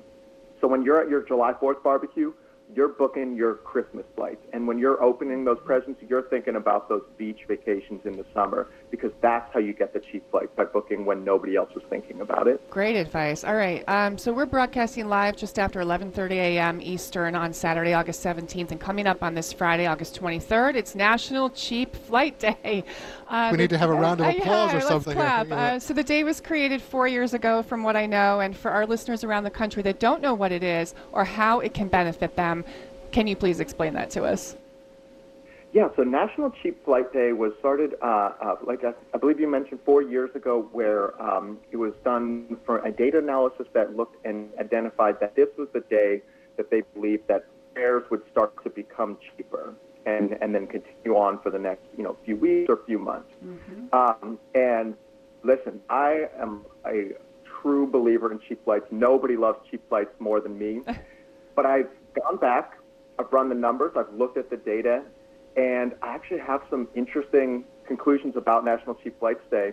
[0.60, 2.32] So when you're at your July 4th barbecue,
[2.74, 4.44] you're booking your Christmas flights.
[4.52, 8.68] And when you're opening those presents, you're thinking about those beach vacations in the summer
[8.90, 12.20] because that's how you get the cheap flights by booking when nobody else was thinking
[12.20, 12.68] about it.
[12.70, 13.44] Great advice.
[13.44, 13.84] All right.
[13.88, 16.80] Um, so we're broadcasting live just after 11:30 a.m.
[16.80, 21.50] Eastern on Saturday, August 17th, and coming up on this Friday, August 23rd, it's National
[21.50, 22.84] Cheap Flight Day.
[23.28, 25.14] Uh, we need to have a round of applause uh, or something.
[25.14, 25.50] Clap.
[25.50, 28.70] Uh, so the day was created four years ago, from what I know, and for
[28.70, 31.88] our listeners around the country that don't know what it is or how it can
[31.88, 32.55] benefit them,
[33.12, 34.56] can you please explain that to us?
[35.72, 39.46] Yeah, so National Cheap Flight Day was started, uh, uh, like I, I, believe you
[39.48, 44.24] mentioned, four years ago, where um, it was done for a data analysis that looked
[44.24, 46.22] and identified that this was the day
[46.56, 49.74] that they believed that fares would start to become cheaper
[50.06, 53.28] and, and then continue on for the next you know few weeks or few months.
[53.44, 53.94] Mm-hmm.
[53.94, 54.94] Um, and
[55.42, 57.10] listen, I am a
[57.60, 58.86] true believer in cheap flights.
[58.90, 60.80] Nobody loves cheap flights more than me.
[61.56, 62.78] but I've gone back,
[63.18, 65.02] I've run the numbers, I've looked at the data,
[65.56, 69.72] and I actually have some interesting conclusions about National Cheap Flights Day.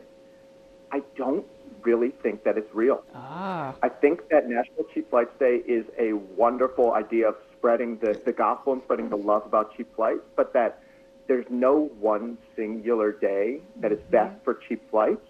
[0.91, 1.45] I don't
[1.81, 3.03] really think that it's real.
[3.13, 3.75] Ah.
[3.81, 8.31] I think that National Cheap Flights Day is a wonderful idea of spreading the, the
[8.31, 10.81] gospel and spreading the love about cheap flights, but that
[11.27, 14.11] there's no one singular day that is mm-hmm.
[14.11, 15.25] best for cheap flights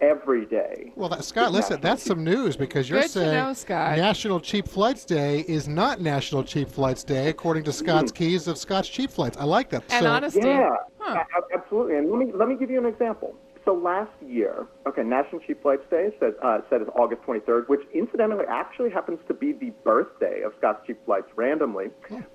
[0.00, 0.92] every day.
[0.94, 5.04] Well, that, Scott, listen, that's some news because you're Good saying know, National Cheap Flights
[5.04, 8.16] Day is not National Cheap Flights Day, according to Scott's mm.
[8.16, 9.36] Keyes of Scott's Cheap Flights.
[9.36, 9.84] I like that.
[9.90, 10.40] And so, honesty.
[10.40, 11.22] Yeah, huh.
[11.54, 11.96] absolutely.
[11.96, 13.36] And let me let me give you an example.
[13.66, 17.80] So last year, okay, National Cheap Flights Day said, uh, said is August 23rd, which
[17.92, 21.86] incidentally actually happens to be the birthday of Scott's Cheap Flights randomly.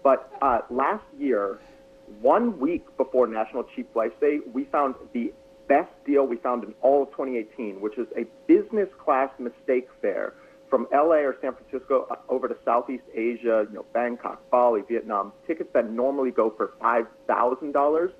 [0.03, 1.59] But uh, last year,
[2.19, 5.31] one week before National Cheap Flights Day, we found the
[5.71, 10.33] best deal we found in all of 2018, which is a business class mistake fare
[10.69, 15.31] from LA or San Francisco uh, over to Southeast Asia, you know, Bangkok, Bali, Vietnam,
[15.47, 18.11] tickets that normally go for $5,000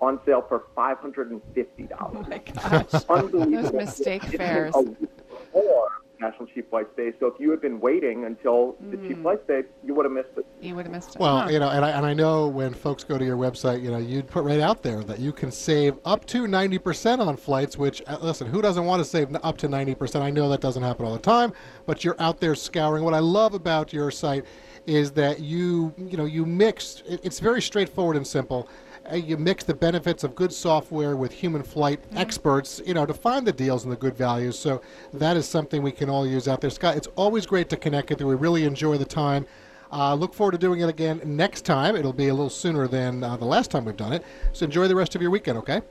[0.00, 2.24] on sale for five hundred and fifty dollars.
[2.24, 3.04] Oh my gosh!
[3.10, 3.62] Unbelievable.
[3.62, 4.72] Those mistake fares.
[4.74, 9.08] Before National Cheap Flights Day, so if you had been waiting until the mm.
[9.08, 10.46] Cheap Flights Day, you would have missed it.
[10.60, 11.20] You would have missed it.
[11.20, 11.48] Well, huh.
[11.48, 13.98] you know, and I, and I know when folks go to your website, you know,
[13.98, 17.78] you'd put right out there that you can save up to ninety percent on flights.
[17.78, 20.22] Which, uh, listen, who doesn't want to save up to ninety percent?
[20.22, 21.52] I know that doesn't happen all the time,
[21.86, 23.02] but you're out there scouring.
[23.02, 24.44] What I love about your site
[24.86, 27.02] is that you, you know, you mix.
[27.06, 28.68] It's very straightforward and simple
[29.14, 32.18] you mix the benefits of good software with human flight mm-hmm.
[32.18, 34.58] experts, you know, to find the deals and the good values.
[34.58, 36.70] So that is something we can all use out there.
[36.70, 38.26] Scott, it's always great to connect with you.
[38.26, 39.46] We really enjoy the time.
[39.92, 41.96] Uh, look forward to doing it again next time.
[41.96, 44.24] It'll be a little sooner than uh, the last time we've done it.
[44.52, 45.82] So enjoy the rest of your weekend, okay?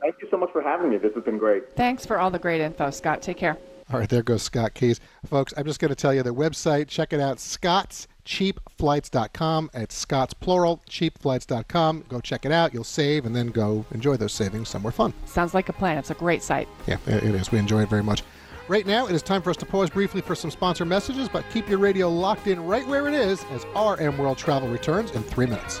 [0.00, 0.98] Thank you so much for having me.
[0.98, 1.74] This has been great.
[1.74, 3.22] Thanks for all the great info, Scott.
[3.22, 3.56] Take care.
[3.90, 5.00] All right, there goes Scott Keyes.
[5.24, 6.88] Folks, I'm just going to tell you the website.
[6.88, 7.40] Check it out,
[8.28, 9.70] scottscheapflights.com.
[9.74, 12.04] It's Scott's plural, cheapflights.com.
[12.08, 12.74] Go check it out.
[12.74, 15.12] You'll save and then go enjoy those savings somewhere fun.
[15.26, 15.98] Sounds like a plan.
[15.98, 16.68] It's a great site.
[16.86, 17.50] Yeah, it is.
[17.50, 18.22] We enjoy it very much.
[18.68, 21.42] Right now, it is time for us to pause briefly for some sponsor messages, but
[21.52, 25.22] keep your radio locked in right where it is as RM World Travel returns in
[25.22, 25.80] three minutes.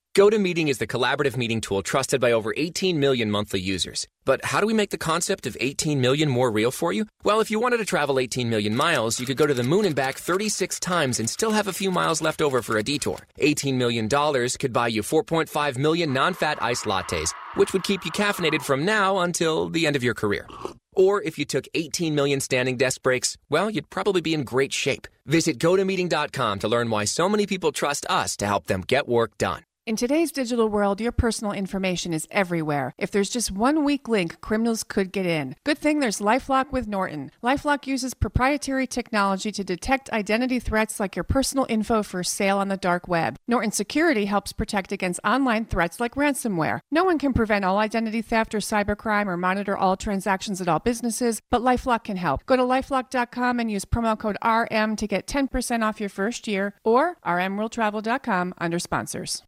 [0.13, 4.05] GoToMeeting is the collaborative meeting tool trusted by over 18 million monthly users.
[4.25, 7.05] But how do we make the concept of 18 million more real for you?
[7.23, 9.85] Well, if you wanted to travel 18 million miles, you could go to the moon
[9.85, 13.19] and back 36 times and still have a few miles left over for a detour.
[13.37, 18.11] 18 million dollars could buy you 4.5 million non-fat iced lattes, which would keep you
[18.11, 20.45] caffeinated from now until the end of your career.
[20.93, 24.73] Or if you took 18 million standing desk breaks, well, you'd probably be in great
[24.73, 25.07] shape.
[25.25, 29.37] Visit gotomeeting.com to learn why so many people trust us to help them get work
[29.37, 29.63] done.
[29.91, 32.93] In today's digital world, your personal information is everywhere.
[32.97, 35.57] If there's just one weak link, criminals could get in.
[35.65, 37.29] Good thing there's Lifelock with Norton.
[37.43, 42.69] Lifelock uses proprietary technology to detect identity threats like your personal info for sale on
[42.69, 43.35] the dark web.
[43.49, 46.79] Norton Security helps protect against online threats like ransomware.
[46.89, 50.79] No one can prevent all identity theft or cybercrime or monitor all transactions at all
[50.79, 52.45] businesses, but Lifelock can help.
[52.45, 56.75] Go to lifelock.com and use promo code RM to get 10% off your first year
[56.85, 59.43] or rmworldtravel.com under sponsors.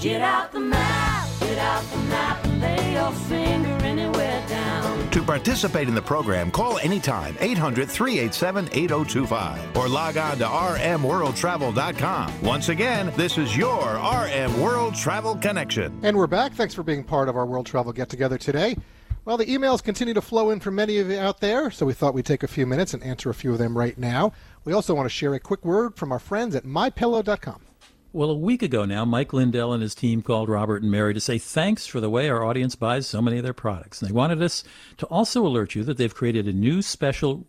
[0.00, 5.10] Get out the map, get out the map, and lay your finger anywhere down.
[5.10, 12.40] To participate in the program, call anytime 800 387 8025 or log on to rmworldtravel.com.
[12.40, 16.00] Once again, this is your RM World Travel Connection.
[16.02, 16.54] And we're back.
[16.54, 18.78] Thanks for being part of our World Travel Get Together today.
[19.26, 21.92] Well, the emails continue to flow in from many of you out there, so we
[21.92, 24.32] thought we'd take a few minutes and answer a few of them right now.
[24.64, 27.66] We also want to share a quick word from our friends at mypillow.com.
[28.12, 31.20] Well, a week ago now, Mike Lindell and his team called Robert and Mary to
[31.20, 34.02] say thanks for the way our audience buys so many of their products.
[34.02, 34.64] And they wanted us
[34.96, 37.46] to also alert you that they've created a new special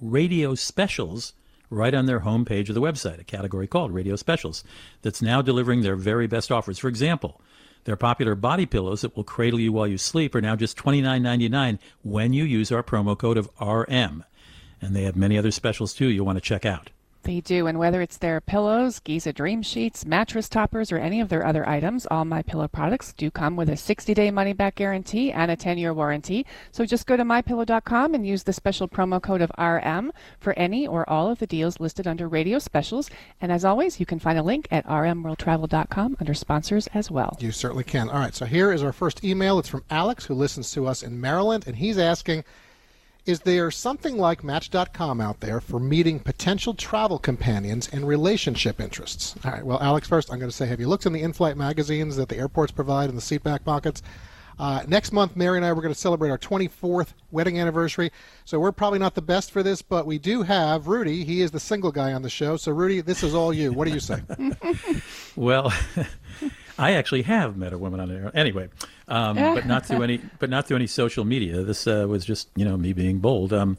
[0.00, 1.32] radio specials
[1.70, 4.64] right on their homepage of the website, a category called Radio Specials,
[5.02, 6.80] that's now delivering their very best offers.
[6.80, 7.40] For example,
[7.84, 11.78] their popular body pillows that will cradle you while you sleep are now just $29.99
[12.02, 14.24] when you use our promo code of RM.
[14.82, 16.90] And they have many other specials too you'll want to check out.
[17.22, 21.28] They do, and whether it's their pillows, Giza Dream Sheets, mattress toppers, or any of
[21.28, 25.50] their other items, all My Pillow products do come with a 60-day money-back guarantee and
[25.50, 26.46] a 10-year warranty.
[26.72, 30.86] So just go to mypillow.com and use the special promo code of RM for any
[30.86, 33.10] or all of the deals listed under Radio Specials.
[33.40, 37.36] And as always, you can find a link at rmworldtravel.com under sponsors as well.
[37.38, 38.08] You certainly can.
[38.08, 39.58] All right, so here is our first email.
[39.58, 42.44] It's from Alex, who listens to us in Maryland, and he's asking
[43.26, 49.34] is there something like Match.com out there for meeting potential travel companions and relationship interests?
[49.44, 51.32] All right, well, Alex, first, I'm going to say, have you looked in the in
[51.32, 54.02] flight magazines that the airports provide in the seat back pockets?
[54.60, 58.12] Uh, next month, Mary and I we're going to celebrate our 24th wedding anniversary.
[58.44, 61.24] So we're probably not the best for this, but we do have Rudy.
[61.24, 62.58] He is the single guy on the show.
[62.58, 63.72] So Rudy, this is all you.
[63.72, 64.20] What do you say?
[65.36, 65.72] well,
[66.80, 68.30] I actually have met a woman on air.
[68.34, 68.68] Anyway,
[69.06, 71.62] um, but not through any, but not through any social media.
[71.62, 73.52] This uh, was just you know me being bold.
[73.52, 73.78] Um,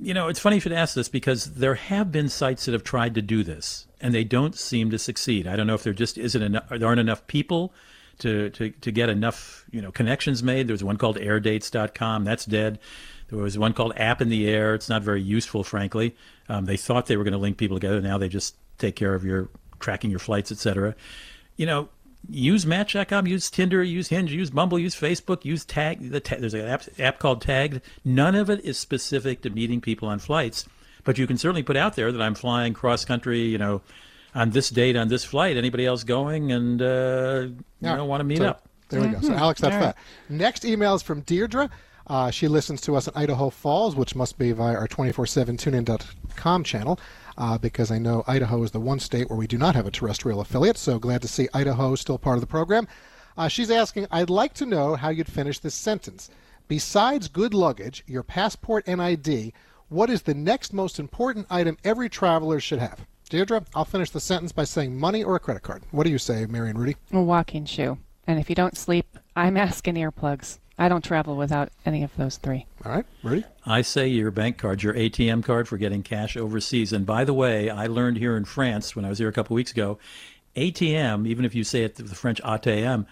[0.00, 2.84] you know, it's funny you should ask this because there have been sites that have
[2.84, 5.46] tried to do this and they don't seem to succeed.
[5.46, 7.72] I don't know if there just isn't enough, there aren't enough people
[8.18, 10.68] to, to, to get enough, you know, connections made.
[10.68, 12.24] There's one called airdates.com.
[12.24, 12.78] That's dead.
[13.28, 14.74] There was one called App in the Air.
[14.74, 16.14] It's not very useful, frankly.
[16.48, 18.00] Um, they thought they were going to link people together.
[18.00, 19.48] Now they just take care of your
[19.80, 20.94] tracking your flights, etc.
[21.56, 21.88] You know,
[22.28, 26.10] use Match.com, use Tinder, use Hinge, use Bumble, use Facebook, use Tag.
[26.10, 27.80] The ta- there's an app, app called Tagged.
[28.04, 30.66] None of it is specific to meeting people on flights,
[31.04, 33.40] but you can certainly put out there that I'm flying cross country.
[33.42, 33.82] You know,
[34.34, 35.56] on this date on this flight.
[35.56, 37.96] Anybody else going and uh, you Yeah.
[37.96, 38.68] know want to meet So, up?
[38.88, 39.20] There we go.
[39.20, 39.32] So.
[39.32, 39.96] Alex, that's All that.
[40.28, 41.70] Next email is from Deirdre.
[42.06, 45.56] Uh, she listens to us in Idaho Falls, which must be via our 24 7
[45.56, 46.98] tunein.com channel,
[47.36, 49.90] uh, because I know Idaho is the one state where we do not have a
[49.90, 50.78] terrestrial affiliate.
[50.78, 52.86] So glad to see Idaho still part of the program.
[53.36, 56.30] Uh, she's asking, I'd like to know how you'd finish this sentence.
[56.68, 59.52] Besides good luggage, your passport and ID,
[59.88, 63.06] what is the next most important item every traveler should have?
[63.28, 65.82] Deirdre, I'll finish the sentence by saying money or a credit card.
[65.90, 66.96] What do you say, Mary and Rudy?
[67.12, 67.98] A walking shoe.
[68.26, 70.58] And if you don't sleep, I'm asking earplugs.
[70.78, 72.66] I don't travel without any of those three.
[72.84, 73.44] All right, ready?
[73.64, 76.92] I say your bank card, your ATM card for getting cash overseas.
[76.92, 79.54] And by the way, I learned here in France when I was here a couple
[79.54, 79.98] weeks ago,
[80.56, 83.06] ATM, even if you say it with the French ATM, uh,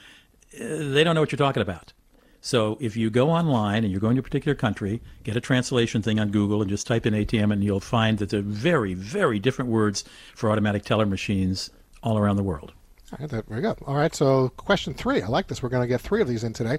[0.59, 1.93] they don't know what you're talking about.
[2.41, 6.03] So if you go online and you're going to a particular country, get a translation
[6.03, 8.95] thing on Google and just type in ATM, and you'll find that there are very,
[8.95, 10.03] very different words
[10.35, 11.71] for automatic teller machines
[12.03, 12.73] all around the world.
[13.13, 13.77] All right, there we go.
[13.87, 15.23] All right, so question three.
[15.23, 15.63] I like this.
[15.63, 16.79] We're going to get three of these in today.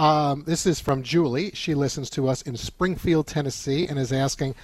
[0.00, 1.50] Um, this is from Julie.
[1.52, 4.54] She listens to us in Springfield, Tennessee, and is asking.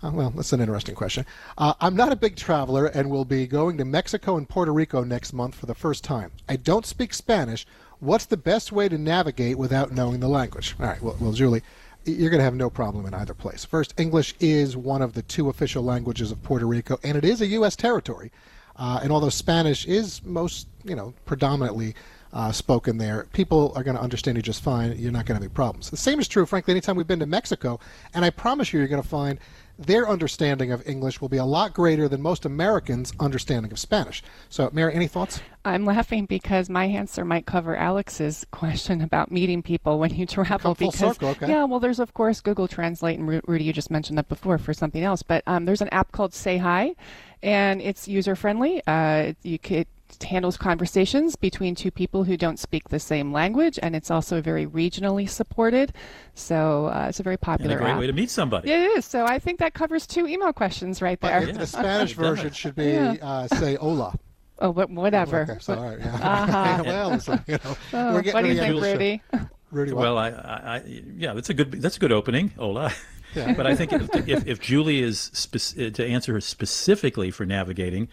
[0.00, 1.26] Uh, well, that's an interesting question.
[1.58, 5.02] Uh, I'm not a big traveler and will be going to Mexico and Puerto Rico
[5.02, 6.30] next month for the first time.
[6.48, 7.66] I don't speak Spanish.
[7.98, 10.76] What's the best way to navigate without knowing the language?
[10.78, 11.62] All right, well, well Julie,
[12.04, 13.64] you're going to have no problem in either place.
[13.64, 17.40] First, English is one of the two official languages of Puerto Rico, and it is
[17.40, 17.74] a U.S.
[17.74, 18.30] territory.
[18.76, 21.96] Uh, and although Spanish is most, you know, predominantly
[22.32, 24.96] uh, spoken there, people are going to understand you just fine.
[24.98, 25.90] You're not going to have any problems.
[25.90, 27.80] The same is true, frankly, anytime we've been to Mexico,
[28.14, 29.38] and I promise you, you're going to find
[29.78, 34.22] their understanding of English will be a lot greater than most Americans' understanding of Spanish.
[34.48, 35.40] So, Mary, any thoughts?
[35.64, 40.74] I'm laughing because my answer might cover Alex's question about meeting people when you travel.
[40.74, 41.48] Come because circle, okay.
[41.48, 44.72] yeah, well, there's of course Google Translate, and Rudy, you just mentioned that before for
[44.72, 45.22] something else.
[45.22, 46.94] But um, there's an app called Say Hi,
[47.42, 48.82] and it's user friendly.
[48.86, 49.86] Uh, you could
[50.28, 54.66] handles conversations between two people who don't speak the same language, and it's also very
[54.66, 55.92] regionally supported.
[56.34, 57.98] So uh, it's a very And popular a great app.
[58.00, 58.68] way to meet somebody.
[58.68, 59.04] Yeah, it is.
[59.04, 61.46] So I think that covers two email questions right there.
[61.52, 63.16] The Spanish version should be Yeah.
[63.22, 64.14] uh, say hola.
[64.58, 65.42] Oh, but whatever.
[65.42, 66.14] Okay, so, all right, yeah.
[66.14, 66.82] Uh-huh.
[66.86, 68.92] well, it's you know, Oh, we're getting what do you think, of the show.
[68.92, 69.22] Rudy?
[69.70, 70.00] Rudy, what?
[70.00, 70.82] Well, I, I, I,
[71.18, 72.90] yeah, that's a good that's a good opening, Ola.
[73.34, 73.52] Yeah.
[73.52, 78.08] but I think if, if, if Julie is spec- to answer her specifically for navigating,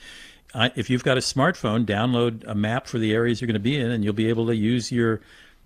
[0.53, 3.59] uh, if you've got a smartphone, download a map for the areas you're going to
[3.59, 5.21] be in, and you'll be able to use your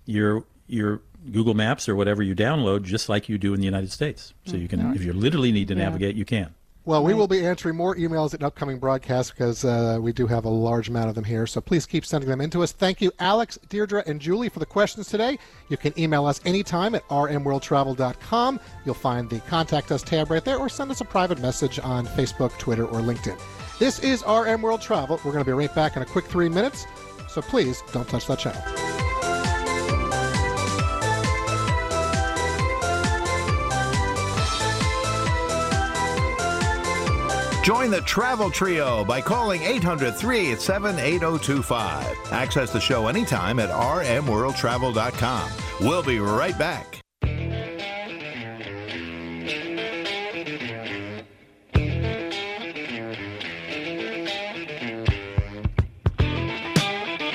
[0.06, 1.00] your your
[1.32, 4.32] Google Maps or whatever you download, just like you do in the United States.
[4.46, 5.84] So you can, if you literally need to Yeah.
[5.84, 6.54] navigate, you can.
[6.84, 10.46] Well, we will be answering more emails in upcoming broadcasts because uh, we do have
[10.46, 11.46] a large amount of them here.
[11.46, 12.72] So please keep sending them in to us.
[12.72, 15.38] Thank you, Alex, Deirdre, and Julie for the questions today.
[15.68, 18.60] You can email us anytime at rmworldtravel.com.
[18.86, 22.06] You'll find the Contact Us tab right there, or send us a private message on
[22.06, 23.38] Facebook, Twitter, or LinkedIn.
[23.78, 25.20] This is RM World Travel.
[25.24, 26.86] We're going to be right back in a quick three minutes.
[27.28, 28.60] So please don't touch that channel.
[37.62, 42.32] Join the Travel Trio by calling 800 387 8025.
[42.32, 45.50] Access the show anytime at rmworldtravel.com.
[45.80, 47.00] We'll be right back.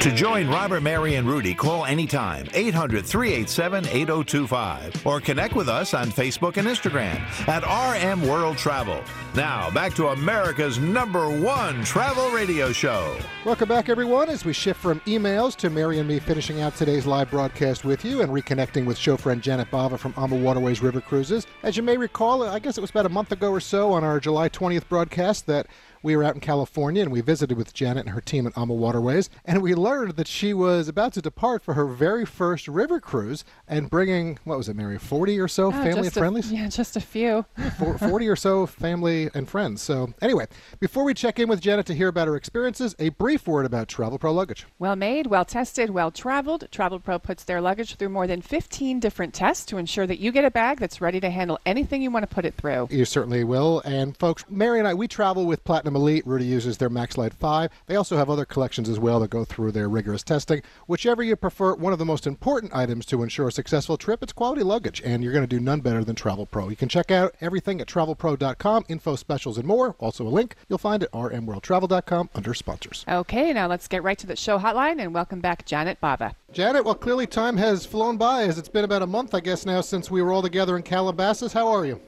[0.04, 5.94] To join Robert, Mary, and Rudy, call anytime 800 387 8025 or connect with us
[5.94, 9.02] on Facebook and Instagram at RM World Travel.
[9.36, 13.18] Now, back to America's number one travel radio show.
[13.44, 17.08] Welcome back, everyone, as we shift from emails to Mary and me finishing out today's
[17.08, 21.48] live broadcast with you and reconnecting with show friend Janet Bava from AmaWaterways River Cruises.
[21.64, 24.04] As you may recall, I guess it was about a month ago or so on
[24.04, 25.66] our July 20th broadcast that
[26.04, 29.30] we were out in California and we visited with Janet and her team at AmaWaterways,
[29.46, 33.44] and we learned that she was about to depart for her very first river cruise
[33.70, 36.52] and bringing, what was it, Mary, 40 or so Ah, family and friendlies?
[36.52, 37.46] yeah, just a few.
[38.00, 39.82] 40 or so family family and friends.
[39.82, 40.48] So, anyway,
[40.80, 43.88] before we check in with Janet to hear about her experiences, a brief word about
[43.88, 44.66] Travel Pro luggage.
[44.80, 46.68] Well made, well tested, well traveled.
[46.72, 50.32] Travel Pro puts their luggage through more than 15 different tests to ensure that you
[50.32, 52.88] get a bag that's ready to handle anything you want to put it through.
[52.92, 53.82] You certainly will.
[53.86, 56.26] And folks, Mary and I, we travel with Platinum Elite.
[56.26, 57.70] Rudy uses their MaxLite 5.
[57.88, 60.62] They also have other collections as well that go through their rigorous testing.
[60.88, 64.34] Whichever you prefer, one of the most important items to ensure a successful trip, it's
[64.34, 66.70] quality luggage, and you're going to do none better than Travel Pro.
[66.70, 69.96] You can check out everything at travelpro.com, info specials and more.
[70.00, 73.06] Also a link you'll find at rmworldtravel.com under sponsors.
[73.08, 76.34] Okay, now let's get right to the show hotline and welcome back Janet Bava.
[76.52, 79.66] Janet, well, clearly time has flown by as it's been about a month, I guess,
[79.66, 81.54] now since we were all together in Calabasas.
[81.54, 82.00] How are you?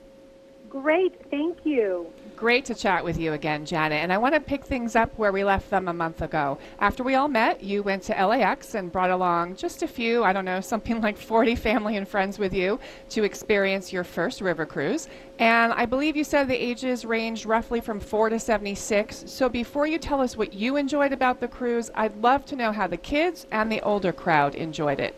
[0.69, 2.07] Great, thank you.
[2.35, 4.03] Great to chat with you again, Janet.
[4.03, 6.57] And I want to pick things up where we left them a month ago.
[6.79, 10.33] After we all met, you went to LAX and brought along just a few, I
[10.33, 12.77] don't know, something like 40 family and friends with you
[13.11, 15.07] to experience your first river cruise.
[15.39, 19.23] And I believe you said the ages ranged roughly from 4 to 76.
[19.27, 22.73] So before you tell us what you enjoyed about the cruise, I'd love to know
[22.73, 25.15] how the kids and the older crowd enjoyed it.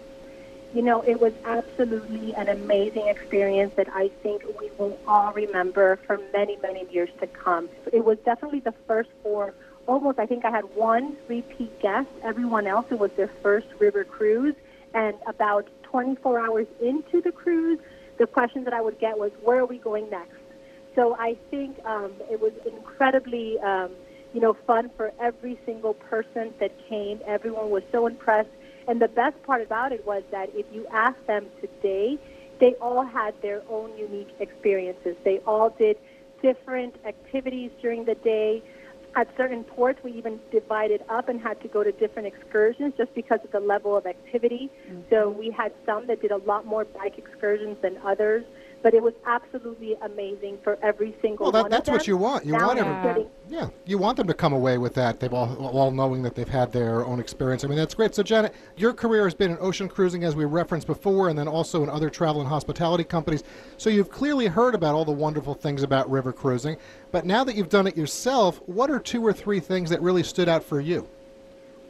[0.74, 6.00] You know, it was absolutely an amazing experience that I think we will all remember
[6.06, 7.70] for many, many years to come.
[7.94, 9.54] It was definitely the first for
[9.88, 12.10] almost, I think I had one repeat guest.
[12.24, 14.56] Everyone else, it was their first river cruise.
[14.94, 17.80] And about 24 hours into the cruise,
[18.18, 20.36] the question that I would get was, where are we going next?
[20.96, 23.92] So I think um, it was incredibly, um,
[24.34, 27.22] you know, fun for every single person that came.
[27.26, 28.50] Everyone was so impressed.
[28.88, 32.18] And the best part about it was that if you ask them today,
[32.60, 35.16] they all had their own unique experiences.
[35.24, 35.98] They all did
[36.42, 38.64] different activities during the day.
[39.16, 43.14] At certain ports, we even divided up and had to go to different excursions just
[43.14, 44.70] because of the level of activity.
[44.88, 45.02] Mm-hmm.
[45.10, 48.46] So we had some that did a lot more bike excursions than others
[48.84, 52.46] but it was absolutely amazing for every single well, that, one that's what you want.
[52.46, 53.28] You now want everybody.
[53.50, 55.20] Yeah, you want them to come away with that.
[55.20, 57.64] They've all, all knowing that they've had their own experience.
[57.64, 58.14] I mean, that's great.
[58.16, 61.48] So, Janet, your career has been in ocean cruising, as we referenced before, and then
[61.48, 63.44] also in other travel and hospitality companies.
[63.78, 66.78] So, you've clearly heard about all the wonderful things about river cruising.
[67.12, 70.24] But now that you've done it yourself, what are two or three things that really
[70.24, 71.08] stood out for you?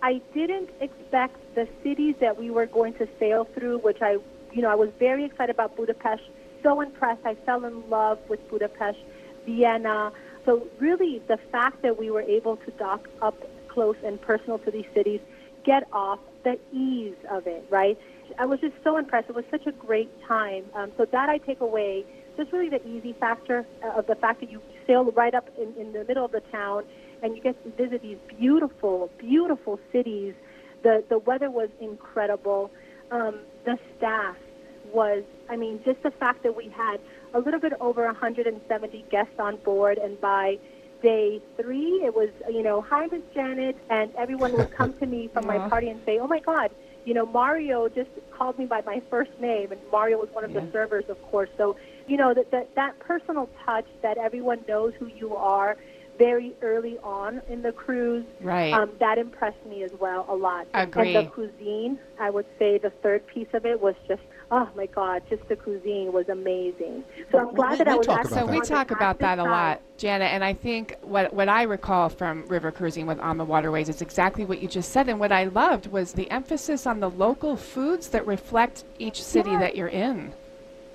[0.02, 4.18] I didn't expect the cities that we were going to sail through, which I,
[4.54, 6.24] you know, I was very excited about Budapest.
[6.68, 7.22] So impressed.
[7.24, 8.98] I fell in love with Budapest,
[9.46, 10.12] Vienna.
[10.46, 13.38] So really, the fact that we were able to dock up
[13.70, 15.22] close and personal to these cities,
[15.64, 17.98] get off, the ease of it, right?
[18.38, 19.30] I was just so impressed.
[19.30, 20.66] It was such a great time.
[20.74, 22.04] Um, so that I take away,
[22.36, 25.74] just really the easy factor uh, of the fact that you sail right up in,
[25.80, 26.84] in the middle of the town
[27.24, 30.34] and you get to visit these beautiful, beautiful cities.
[30.84, 32.72] The the weather was incredible.
[33.10, 34.36] Um, the staff
[34.94, 37.00] was, I mean, just the fact that we had
[37.34, 40.58] a little bit over 170 guests on board, and by
[41.02, 45.30] day three, it was, you know, hi, Miss Janet, and everyone would come to me
[45.34, 45.70] from my uh-huh.
[45.70, 46.72] party and say, oh my God,
[47.06, 50.54] you know, Mario just called me by my first name, and Mario was one of
[50.54, 51.50] the servers, of course.
[51.58, 55.78] So, you know, that, that that personal touch that everyone knows who you are
[56.18, 58.74] very early on in the cruise, Right.
[58.74, 60.68] um, that impressed me as well a lot.
[60.74, 61.16] Agree.
[61.16, 64.86] And the cuisine, I would say the third piece of it was just, oh my
[64.88, 67.04] God, just the cuisine was amazing.
[67.32, 69.82] So I'm glad that I was actually So we talk about that a lot, side.
[69.98, 74.46] Janet, and I think what what I recall from river cruising with AmaWaterways is exactly
[74.46, 75.10] what you just said.
[75.10, 79.52] And what I loved was the emphasis on the local foods that reflect each city
[79.52, 79.60] Yes.
[79.62, 80.34] that you're in.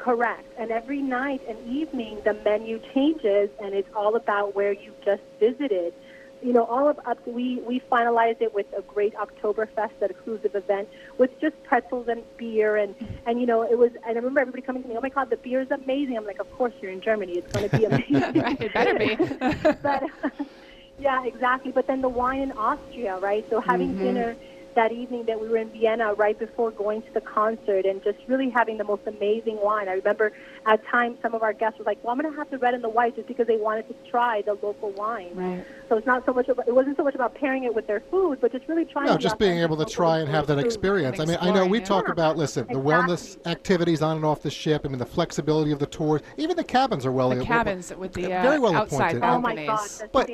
[0.03, 0.53] Correct.
[0.59, 5.23] And every night and evening, the menu changes, and it's all about where you just
[5.39, 5.95] visited.
[6.43, 10.57] You know, all of up we we finalized it with a great Oktoberfest, that exclusive
[10.57, 10.89] event,
[11.19, 12.97] with just pretzels and beer, and
[13.27, 13.93] and you know it was.
[14.05, 16.17] And I remember everybody coming to me, oh my God, the beer is amazing.
[16.17, 18.43] I'm like, of course you're in Germany, it's going to be amazing.
[18.43, 19.17] right, it better be.
[19.83, 20.03] but
[20.99, 21.73] yeah, exactly.
[21.73, 23.47] But then the wine in Austria, right?
[23.51, 24.01] So having Mhm.
[24.03, 24.37] dinner
[24.75, 28.18] that evening that we were in Vienna right before going to the concert and just
[28.27, 29.89] really having the most amazing wine.
[29.89, 30.33] I remember
[30.67, 32.75] at times some of our guests were like, "Well, I'm going to have the red
[32.75, 35.65] and the white just because they wanted to try the local wine." Right.
[35.89, 38.01] So it's not so much about, it wasn't so much about pairing it with their
[38.11, 41.21] food, but just really trying No, just being able to try and have that experience.
[41.21, 44.51] I mean, I know we talk about, listen, the wellness activities on and off the
[44.51, 44.83] ship.
[44.85, 46.23] I mean, the flexibility of the tours.
[46.39, 49.23] Even the cabins are well The cabins with the uh, very well outside appointed.
[49.23, 49.67] Oh my.
[49.67, 50.31] God, the But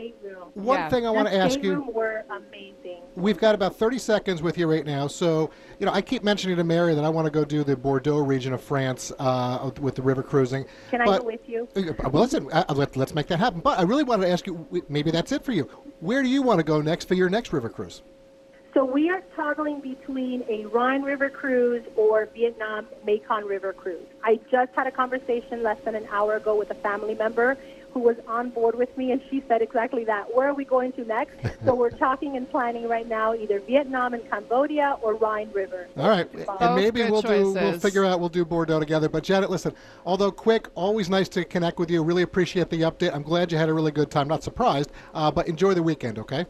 [0.55, 0.89] one Yeah.
[0.89, 1.81] thing I want to ask you.
[1.93, 3.03] were amazing.
[3.17, 5.09] We've got about 30 seconds with you right now.
[5.09, 7.77] So, you know, I keep mentioning to Mary that I want to go do the
[7.77, 10.67] Bordeaux region of France uh, with the river cruising.
[10.91, 11.69] Can I but, go with you?
[11.77, 13.61] Uh, Well, listen, uh, let, let's make that happen.
[13.61, 15.65] But I really wanted to ask you, maybe that's it for you.
[16.01, 18.03] Where do you want to go next for your next river cruise?
[18.75, 24.07] So we are toggling between a Rhine River cruise or Vietnam Mekong River cruise.
[24.23, 27.57] I just had a conversation less than an hour ago with a family member.
[27.93, 30.27] Who was on board with me, and she said exactly that.
[30.35, 31.35] Where are we going to next?
[31.65, 35.89] so we're talking and planning right now either Vietnam and Cambodia or Rhine River.
[35.97, 36.29] All right,
[36.61, 37.53] and maybe good we'll do.
[37.53, 38.21] We'll figure out.
[38.21, 39.09] We'll do Bordeaux together.
[39.09, 39.75] But Janet, listen.
[40.05, 42.03] Although quick, always nice to connect with you.
[42.03, 43.15] Really appreciate the update.
[43.15, 44.29] I'm glad you had a really good time.
[44.29, 46.19] Not surprised, uh, but enjoy the weekend.
[46.19, 46.47] Okay.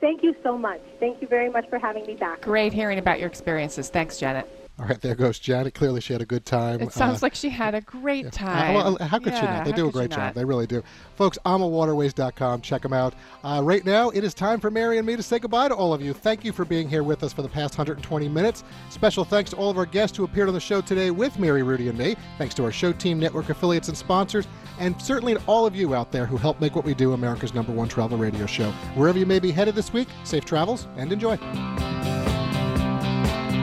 [0.00, 0.80] Thank you so much.
[0.98, 2.40] Thank you very much for having me back.
[2.40, 3.90] Great hearing about your experiences.
[3.90, 4.48] Thanks, Janet.
[4.80, 5.74] All right, there goes Janet.
[5.74, 6.80] Clearly, she had a good time.
[6.80, 8.74] It sounds Uh, like she had a great Uh, time.
[8.74, 9.66] well, how could she not?
[9.66, 10.32] They do a great job.
[10.34, 10.82] They really do.
[11.16, 12.62] Folks, amawaterways.com.
[12.62, 13.12] Check them out.
[13.44, 15.92] Uh, right now, it is time for Mary and me to say goodbye to all
[15.92, 16.14] of you.
[16.14, 18.64] Thank you for being here with us for the past 120 minutes.
[18.88, 21.62] Special thanks to all of our guests who appeared on the show today with Mary,
[21.62, 22.16] Rudy, and me.
[22.38, 24.48] Thanks to our show team, network affiliates, and sponsors.
[24.78, 27.52] And certainly to all of you out there who help make what we do America's
[27.52, 28.70] number one travel radio show.
[28.94, 31.36] Wherever you may be headed this week, safe travels and enjoy.